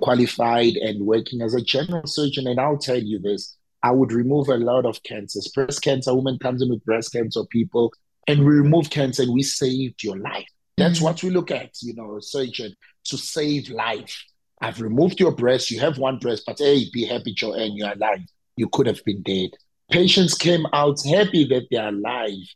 qualified 0.00 0.76
and 0.76 1.06
working 1.06 1.42
as 1.42 1.54
a 1.54 1.60
general 1.60 2.06
surgeon, 2.06 2.46
and 2.46 2.60
I'll 2.60 2.78
tell 2.78 2.98
you 2.98 3.18
this: 3.18 3.56
I 3.82 3.90
would 3.90 4.12
remove 4.12 4.48
a 4.48 4.56
lot 4.56 4.86
of 4.86 5.02
cancers. 5.02 5.50
Breast 5.54 5.82
cancer, 5.82 6.14
woman 6.14 6.38
comes 6.38 6.62
in 6.62 6.70
with 6.70 6.84
breast 6.84 7.12
cancer, 7.12 7.42
people, 7.50 7.92
and 8.26 8.40
we 8.40 8.54
remove 8.54 8.90
cancer, 8.90 9.22
and 9.22 9.32
we 9.32 9.42
saved 9.42 10.02
your 10.02 10.18
life. 10.18 10.46
That's 10.76 10.96
mm-hmm. 10.96 11.04
what 11.04 11.22
we 11.22 11.30
look 11.30 11.50
at, 11.50 11.70
you 11.82 11.94
know, 11.94 12.16
a 12.16 12.22
surgeon 12.22 12.74
to 13.06 13.18
save 13.18 13.68
life. 13.70 14.24
I've 14.60 14.80
removed 14.80 15.20
your 15.20 15.32
breast. 15.32 15.70
You 15.70 15.80
have 15.80 15.98
one 15.98 16.18
breast, 16.18 16.44
but 16.46 16.58
hey, 16.58 16.86
be 16.92 17.04
happy, 17.04 17.34
Joanne, 17.34 17.76
you're 17.76 17.92
alive. 17.92 18.20
You 18.56 18.68
could 18.68 18.86
have 18.86 19.04
been 19.04 19.22
dead. 19.22 19.50
Patients 19.90 20.34
came 20.34 20.66
out 20.72 20.98
happy 21.04 21.44
that 21.48 21.66
they're 21.70 21.88
alive, 21.88 22.46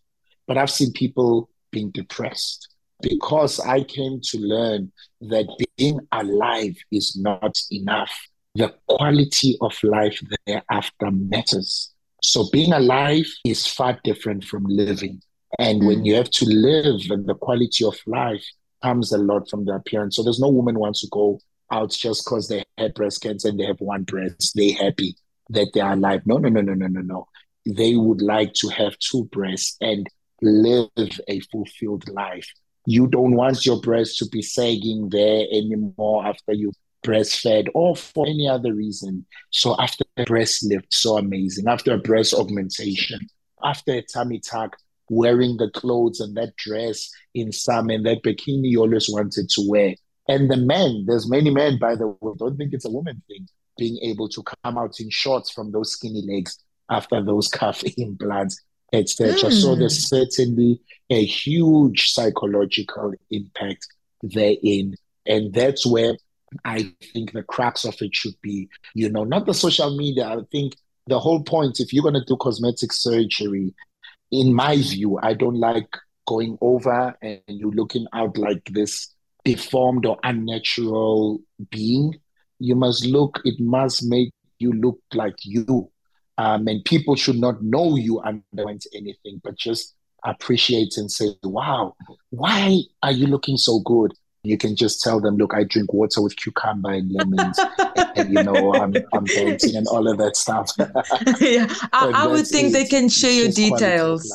but 0.47 0.57
I've 0.57 0.71
seen 0.71 0.93
people 0.93 1.51
being 1.77 1.91
depressed 1.91 2.69
because 3.03 3.61
I 3.61 3.83
came 3.83 4.21
to 4.31 4.39
learn 4.39 4.91
that 5.21 5.47
being 5.77 6.01
alive 6.11 6.75
is 6.91 7.15
not 7.21 7.55
enough. 7.71 8.15
The 8.55 8.75
quality 8.89 9.59
of 9.61 9.75
life 9.83 10.19
thereafter 10.47 11.11
matters. 11.11 11.93
So 12.23 12.49
being 12.51 12.73
alive 12.73 13.27
is 13.45 13.67
far 13.67 14.01
different 14.05 14.45
from 14.45 14.65
living. 14.65 15.21
And 15.59 15.83
mm. 15.83 15.87
when 15.87 16.05
you 16.07 16.15
have 16.15 16.31
to 16.31 16.47
live 16.47 17.03
and 17.11 17.27
the 17.27 17.35
quality 17.35 17.85
of 17.85 17.99
life 18.07 18.45
comes 18.83 19.13
a 19.13 19.19
lot 19.19 19.51
from 19.51 19.67
the 19.67 19.75
appearance. 19.75 20.17
So 20.17 20.23
there's 20.23 20.41
no 20.41 20.49
woman 20.49 20.79
wants 20.79 21.03
to 21.03 21.09
go 21.13 21.39
out 21.71 21.91
just 21.91 22.25
because 22.25 22.49
they 22.49 22.65
had 22.79 22.95
breast 22.95 23.21
cancer 23.21 23.49
and 23.49 23.61
they 23.61 23.67
have 23.67 23.81
one 23.81 24.05
breast. 24.05 24.55
They 24.57 24.71
happy 24.71 25.17
that 25.51 25.69
they 25.75 25.81
are 25.81 25.93
alive. 25.93 26.23
No, 26.25 26.39
no, 26.39 26.49
no, 26.49 26.63
no, 26.63 26.73
no, 26.73 26.87
no, 26.87 27.01
no. 27.03 27.29
They 27.67 27.97
would 27.97 28.23
like 28.23 28.55
to 28.55 28.69
have 28.69 28.99
two 28.99 29.25
breasts 29.27 29.77
and 29.83 30.09
live 30.43 31.21
a 31.29 31.41
fulfilled 31.41 32.09
life. 32.09 32.47
You 32.87 33.07
don't 33.07 33.35
want 33.35 33.67
your 33.67 33.81
breast 33.81 34.19
to 34.19 34.27
be 34.27 34.43
sagging 34.43 35.09
there 35.11 35.45
anymore 35.51 36.27
after 36.27 36.53
you 36.53 36.73
breastfed 37.05 37.69
or 37.75 37.97
for 37.97 38.27
any 38.27 38.49
other 38.49 38.75
reason. 38.75 39.27
So 39.51 39.77
after 39.81 40.05
a 40.17 40.25
breast 40.25 40.65
lift, 40.65 40.93
so 40.93 41.19
amazing. 41.19 41.67
After 41.69 41.95
a 41.95 41.99
breast 41.99 42.35
augmentation, 42.35 43.21
after 43.63 43.93
a 43.93 44.03
tummy 44.03 44.41
tuck, 44.41 44.77
wearing 45.09 45.57
the 45.57 45.71
clothes 45.71 46.21
and 46.21 46.37
that 46.37 46.57
dress 46.57 47.11
in 47.35 47.53
summer 47.53 47.93
and 47.95 48.07
that 48.07 48.23
bikini 48.23 48.71
you 48.71 48.81
always 48.81 49.09
wanted 49.09 49.49
to 49.51 49.65
wear. 49.69 49.95
And 50.29 50.51
the 50.51 50.57
men, 50.57 51.05
there's 51.07 51.31
many 51.31 51.51
men, 51.51 51.79
by 51.79 51.95
the 51.95 52.09
way, 52.09 52.33
don't 52.39 52.57
think 52.57 52.73
it's 52.73 52.85
a 52.85 52.91
woman 52.91 53.23
thing, 53.29 53.47
being 53.79 53.99
able 54.03 54.29
to 54.31 54.43
come 54.43 54.77
out 54.77 54.99
in 54.99 55.09
shorts 55.11 55.51
from 55.51 55.71
those 55.71 55.93
skinny 55.93 56.23
legs 56.27 56.59
after 56.91 57.23
those 57.23 57.49
calf 57.59 57.83
implants, 57.97 58.61
etc. 58.97 59.51
Mm. 59.51 59.63
So 59.63 59.75
there's 59.75 60.09
certainly 60.09 60.81
a 61.11 61.25
huge 61.25 62.13
psychological 62.13 63.13
impact 63.31 63.87
therein. 64.23 64.97
And 65.27 65.53
that's 65.53 65.87
where 65.87 66.17
I 66.65 66.93
think 67.13 67.33
the 67.33 67.43
crux 67.43 67.85
of 67.85 67.97
it 68.01 68.15
should 68.15 68.41
be, 68.43 68.69
you 68.95 69.11
know, 69.11 69.25
not 69.25 69.47
the 69.47 69.55
social 69.55 69.97
media. 69.97 70.29
I 70.29 70.39
think 70.51 70.75
the 71.07 71.19
whole 71.19 71.43
point, 71.43 71.81
if 71.81 71.93
you're 71.93 72.03
going 72.03 72.15
to 72.15 72.25
do 72.25 72.37
cosmetic 72.37 72.93
surgery, 72.93 73.75
in 74.31 74.53
my 74.53 74.77
view, 74.77 75.19
I 75.23 75.35
don't 75.35 75.59
like 75.59 75.89
going 76.27 76.59
over 76.61 77.17
and 77.23 77.41
you 77.47 77.71
looking 77.71 78.07
out 78.13 78.37
like 78.37 78.65
this 78.73 79.15
deformed 79.45 80.07
or 80.07 80.19
unnatural 80.25 81.41
being. 81.71 82.17
You 82.59 82.75
must 82.75 83.07
look, 83.07 83.41
it 83.45 83.61
must 83.61 84.05
make 84.05 84.33
you 84.59 84.73
look 84.73 84.99
like 85.15 85.37
you. 85.45 85.91
Um, 86.39 86.69
and 86.69 86.85
people 86.85 87.17
should 87.17 87.37
not 87.37 87.63
know 87.63 87.97
you 87.97 88.21
underwent 88.21 88.87
anything, 88.95 89.41
but 89.43 89.57
just 89.57 89.95
appreciate 90.25 90.97
and 90.97 91.11
say, 91.11 91.29
wow, 91.43 91.95
why 92.31 92.81
are 93.03 93.13
you 93.13 93.27
looking 93.27 93.57
so 93.57 93.81
good? 93.81 94.13
You 94.47 94.59
can 94.59 94.77
just 94.77 95.03
tell 95.03 95.21
them, 95.21 95.37
look, 95.37 95.55
I 95.55 95.65
drink 95.65 95.93
water 95.93 96.21
with 96.21 96.37
cucumber 96.37 96.91
and 96.91 97.11
lemons, 97.13 97.59
and, 98.17 98.33
you 98.33 98.43
know, 98.43 98.75
I'm, 98.75 98.95
I'm 99.13 99.25
dancing 99.25 99.77
and 99.77 99.87
all 99.89 100.09
of 100.09 100.19
that 100.19 100.37
stuff. 100.37 100.71
yeah, 101.41 101.67
I, 101.93 102.13
I 102.15 102.27
would 102.27 102.47
think 102.47 102.73
they 102.73 102.85
can 102.85 103.09
share 103.09 103.33
your 103.33 103.53
details. 103.53 104.31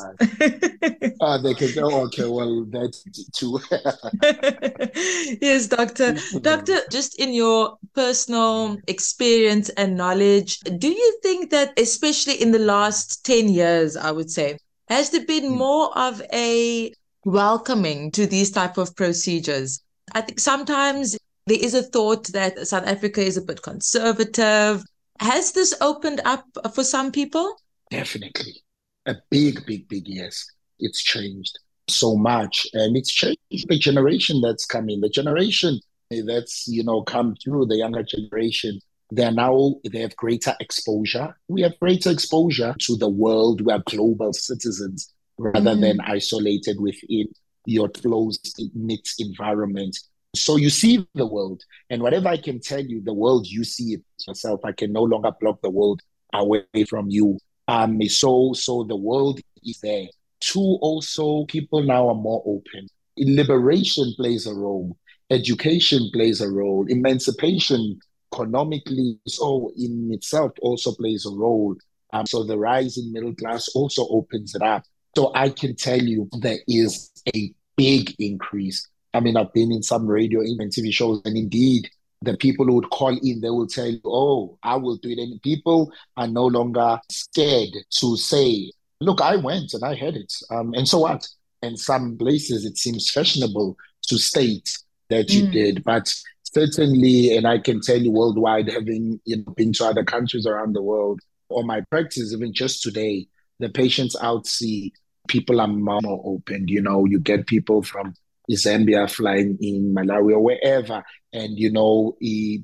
uh, 1.20 1.38
they 1.38 1.54
can 1.54 1.74
go, 1.74 1.90
oh, 1.90 2.04
okay, 2.06 2.28
well, 2.28 2.64
that's 2.68 3.04
too. 3.32 3.58
yes, 5.40 5.66
doctor. 5.66 6.16
Doctor, 6.40 6.78
just 6.90 7.18
in 7.18 7.32
your 7.32 7.76
personal 7.94 8.78
experience 8.86 9.68
and 9.70 9.96
knowledge, 9.96 10.60
do 10.60 10.88
you 10.88 11.18
think 11.22 11.50
that, 11.50 11.78
especially 11.78 12.40
in 12.40 12.52
the 12.52 12.58
last 12.58 13.24
10 13.24 13.48
years, 13.48 13.96
I 13.96 14.10
would 14.10 14.30
say, 14.30 14.58
has 14.88 15.10
there 15.10 15.24
been 15.24 15.46
hmm. 15.52 15.58
more 15.58 15.98
of 15.98 16.22
a 16.32 16.92
welcoming 17.24 18.10
to 18.10 18.26
these 18.26 18.50
type 18.50 18.78
of 18.78 18.94
procedures 18.96 19.82
I 20.14 20.20
think 20.20 20.40
sometimes 20.40 21.16
there 21.46 21.58
is 21.60 21.74
a 21.74 21.82
thought 21.82 22.28
that 22.28 22.66
South 22.66 22.86
Africa 22.86 23.20
is 23.20 23.36
a 23.36 23.42
bit 23.42 23.62
conservative. 23.62 24.84
Has 25.18 25.52
this 25.52 25.74
opened 25.80 26.20
up 26.24 26.44
for 26.74 26.84
some 26.84 27.10
people? 27.12 27.56
Definitely. 27.90 28.62
A 29.06 29.16
big, 29.30 29.64
big, 29.66 29.88
big 29.88 30.06
yes. 30.06 30.46
It's 30.78 31.02
changed 31.02 31.58
so 31.88 32.16
much. 32.16 32.66
And 32.72 32.96
it's 32.96 33.12
changed 33.12 33.38
the 33.68 33.78
generation 33.78 34.40
that's 34.40 34.66
coming, 34.66 35.00
the 35.00 35.08
generation 35.08 35.80
that's, 36.26 36.68
you 36.68 36.84
know, 36.84 37.02
come 37.02 37.34
through, 37.42 37.66
the 37.66 37.76
younger 37.76 38.02
generation. 38.02 38.80
They're 39.10 39.32
now, 39.32 39.74
they 39.90 40.00
have 40.00 40.16
greater 40.16 40.54
exposure. 40.60 41.36
We 41.48 41.62
have 41.62 41.78
greater 41.80 42.10
exposure 42.10 42.74
to 42.78 42.96
the 42.96 43.08
world. 43.08 43.60
We 43.60 43.72
are 43.72 43.82
global 43.86 44.32
citizens 44.32 45.12
rather 45.38 45.74
mm. 45.74 45.80
than 45.80 46.00
isolated 46.00 46.80
within 46.80 47.28
your 47.66 47.88
closed 47.88 48.60
knit 48.74 49.08
environment. 49.18 49.98
So 50.34 50.56
you 50.56 50.70
see 50.70 51.06
the 51.14 51.26
world, 51.26 51.62
and 51.90 52.02
whatever 52.02 52.28
I 52.28 52.38
can 52.38 52.60
tell 52.60 52.80
you, 52.80 53.02
the 53.02 53.12
world 53.12 53.46
you 53.46 53.64
see 53.64 53.94
it 53.94 54.02
yourself. 54.26 54.64
I 54.64 54.72
can 54.72 54.92
no 54.92 55.02
longer 55.02 55.30
block 55.40 55.60
the 55.62 55.70
world 55.70 56.00
away 56.32 56.64
from 56.88 57.10
you. 57.10 57.38
Um, 57.68 58.00
so 58.08 58.52
so 58.54 58.84
the 58.84 58.96
world 58.96 59.40
is 59.64 59.78
there. 59.80 60.06
Two, 60.40 60.78
also 60.80 61.44
people 61.46 61.82
now 61.82 62.08
are 62.08 62.14
more 62.14 62.42
open. 62.46 62.88
Liberation 63.16 64.14
plays 64.16 64.46
a 64.46 64.54
role. 64.54 64.96
Education 65.30 66.10
plays 66.12 66.40
a 66.40 66.48
role. 66.48 66.86
Emancipation 66.88 68.00
economically 68.32 69.18
so 69.26 69.70
in 69.76 70.10
itself 70.12 70.52
also 70.62 70.92
plays 70.92 71.26
a 71.26 71.30
role. 71.30 71.76
Um, 72.12 72.26
so 72.26 72.44
the 72.44 72.58
rise 72.58 72.98
in 72.98 73.12
middle 73.12 73.34
class 73.34 73.68
also 73.74 74.06
opens 74.08 74.54
it 74.54 74.62
up. 74.62 74.84
So 75.16 75.32
I 75.34 75.50
can 75.50 75.76
tell 75.76 76.00
you 76.00 76.28
there 76.40 76.58
is 76.66 77.10
a 77.34 77.52
big 77.76 78.14
increase. 78.18 78.88
I 79.14 79.20
mean, 79.20 79.36
I've 79.36 79.52
been 79.52 79.72
in 79.72 79.82
some 79.82 80.06
radio 80.06 80.40
and 80.40 80.58
TV 80.72 80.92
shows, 80.92 81.20
and 81.24 81.36
indeed, 81.36 81.88
the 82.22 82.36
people 82.36 82.66
who 82.66 82.74
would 82.74 82.90
call 82.90 83.16
in, 83.22 83.40
they 83.40 83.50
will 83.50 83.66
tell 83.66 83.86
you, 83.86 84.00
oh, 84.04 84.58
I 84.62 84.76
will 84.76 84.96
do 84.96 85.10
it. 85.10 85.18
And 85.18 85.42
people 85.42 85.92
are 86.16 86.28
no 86.28 86.46
longer 86.46 86.98
scared 87.10 87.70
to 87.98 88.16
say, 88.16 88.72
look, 89.00 89.20
I 89.20 89.36
went 89.36 89.74
and 89.74 89.84
I 89.84 89.94
had 89.94 90.16
it. 90.16 90.32
Um, 90.50 90.72
and 90.74 90.88
so 90.88 91.00
what? 91.00 91.26
In 91.62 91.76
some 91.76 92.16
places, 92.16 92.64
it 92.64 92.78
seems 92.78 93.10
fashionable 93.10 93.76
to 94.08 94.18
state 94.18 94.78
that 95.10 95.30
you 95.30 95.44
mm. 95.44 95.52
did. 95.52 95.84
But 95.84 96.12
certainly, 96.42 97.36
and 97.36 97.46
I 97.46 97.58
can 97.58 97.80
tell 97.80 97.98
you 97.98 98.10
worldwide, 98.10 98.70
having 98.70 99.20
you 99.24 99.38
know, 99.38 99.52
been 99.54 99.72
to 99.74 99.86
other 99.86 100.04
countries 100.04 100.46
around 100.46 100.74
the 100.74 100.82
world, 100.82 101.20
or 101.48 101.64
my 101.64 101.82
practice, 101.82 102.32
even 102.32 102.52
just 102.52 102.82
today, 102.82 103.26
the 103.58 103.68
patients 103.68 104.16
out 104.22 104.46
see 104.46 104.92
people 105.28 105.60
are 105.60 105.68
more 105.68 106.00
open. 106.24 106.68
You 106.68 106.82
know, 106.82 107.04
you 107.04 107.18
get 107.20 107.46
people 107.46 107.82
from 107.82 108.14
Zambia 108.50 109.10
flying 109.10 109.56
in 109.60 109.94
Malawi 109.94 110.32
or 110.32 110.40
wherever, 110.40 111.02
and 111.32 111.58
you 111.58 111.70
know, 111.70 112.16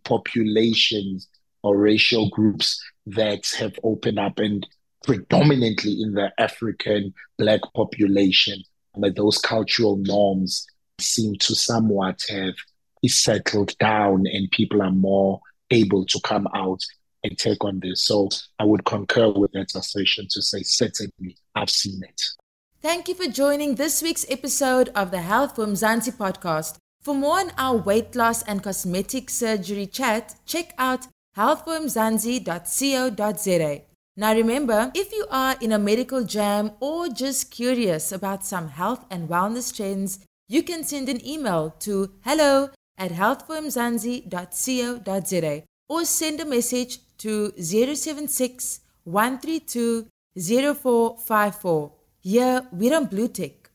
populations 0.05 1.29
or 1.63 1.77
racial 1.77 2.29
groups 2.31 2.83
that 3.07 3.47
have 3.59 3.75
opened 3.83 4.19
up 4.19 4.39
and 4.39 4.67
predominantly 5.05 6.03
in 6.03 6.13
the 6.13 6.31
African 6.39 7.15
black 7.39 7.61
population, 7.75 8.63
but 8.97 9.17
those 9.17 9.39
cultural 9.39 9.97
norms 9.97 10.67
seem 11.01 11.37
to 11.37 11.55
somewhat 11.55 12.23
have 12.29 12.55
settled 13.07 13.77
down 13.79 14.25
and 14.27 14.51
people 14.51 14.83
are 14.83 14.91
more 14.91 15.41
able 15.71 16.05
to 16.05 16.21
come 16.25 16.47
out 16.55 16.83
and 17.25 17.39
take 17.39 17.65
on 17.65 17.81
this. 17.81 18.05
So 18.05 18.29
I 18.59 18.65
would 18.65 18.85
concur 18.85 19.31
with 19.33 19.53
that 19.53 19.75
assertion 19.75 20.27
to 20.31 20.43
say 20.43 20.63
certainly 20.63 21.37
I've 21.55 21.71
seen 21.71 22.03
it. 22.03 22.23
Thank 22.81 23.09
you 23.09 23.17
for 23.17 23.27
joining 23.27 23.75
this 23.75 24.01
week's 24.03 24.25
episode 24.31 24.91
of 24.95 25.11
the 25.11 25.21
Health 25.21 25.57
for 25.57 25.67
Mzansi 25.67 26.13
podcast. 26.13 26.77
For 27.03 27.13
more 27.13 27.41
on 27.41 27.51
our 27.59 27.77
weight 27.77 28.15
loss 28.15 28.45
and 28.45 28.63
cosmetic 28.63 29.31
surgery 29.31 29.87
chat, 29.87 30.37
check 30.47 30.75
out 30.79 31.09
healthformzansi.co.za. 31.37 33.83
Now 34.17 34.33
remember, 34.33 34.93
if 34.95 35.11
you 35.11 35.27
are 35.29 35.57
in 35.61 35.73
a 35.73 35.79
medical 35.81 36.23
jam 36.23 36.71
or 36.79 37.09
just 37.09 37.51
curious 37.51 38.13
about 38.13 38.45
some 38.45 38.69
health 38.69 39.05
and 39.11 39.29
wellness 39.29 39.75
trends, 39.75 40.21
you 40.47 40.63
can 40.63 40.85
send 40.85 41.09
an 41.09 41.27
email 41.27 41.75
to 41.81 42.13
hello 42.23 42.71
at 42.97 43.11
healthformzansi.co.za 43.11 45.63
or 45.89 46.05
send 46.05 46.41
a 46.41 46.45
message 46.45 47.01
to 47.19 47.53
076 47.61 48.79
132 49.03 50.07
0454. 50.37 51.98
Yeah, 52.31 52.61
we're 52.73 52.95
on 52.95 53.07
Blue 53.07 53.27
Tick. 53.27 53.71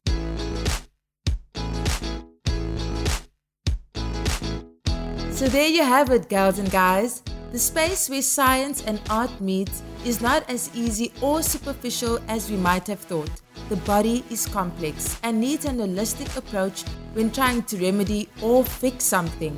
So 5.31 5.47
there 5.47 5.69
you 5.69 5.83
have 5.83 6.11
it, 6.11 6.29
girls 6.29 6.59
and 6.59 6.69
guys. 6.69 7.23
The 7.51 7.57
space 7.57 8.11
where 8.11 8.21
science 8.21 8.83
and 8.85 9.01
art 9.09 9.41
meet 9.41 9.71
is 10.05 10.21
not 10.21 10.47
as 10.47 10.69
easy 10.75 11.11
or 11.19 11.41
superficial 11.41 12.19
as 12.27 12.51
we 12.51 12.57
might 12.57 12.85
have 12.85 12.99
thought. 12.99 13.31
The 13.69 13.77
body 13.77 14.23
is 14.29 14.45
complex 14.45 15.19
and 15.23 15.41
needs 15.41 15.65
an 15.65 15.77
holistic 15.79 16.37
approach 16.37 16.83
when 17.13 17.31
trying 17.31 17.63
to 17.63 17.77
remedy 17.77 18.29
or 18.43 18.63
fix 18.63 19.03
something. 19.03 19.57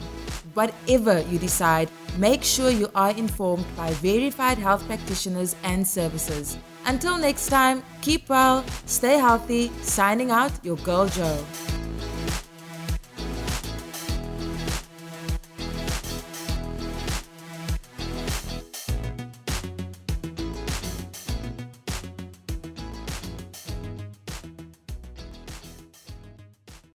whatever 0.55 1.19
you 1.29 1.37
decide, 1.37 1.89
make 2.17 2.41
sure 2.41 2.69
you 2.69 2.89
are 2.95 3.11
informed 3.11 3.65
by 3.75 3.91
verified 3.95 4.57
health 4.57 4.85
practitioners 4.87 5.53
and 5.63 5.85
services. 5.85 6.57
Until 6.85 7.17
next 7.17 7.47
time, 7.47 7.83
keep 8.01 8.29
well, 8.29 8.63
stay 8.85 9.17
healthy. 9.17 9.71
Signing 9.81 10.31
out, 10.31 10.51
your 10.63 10.77
girl 10.77 11.07
Joe. 11.07 11.43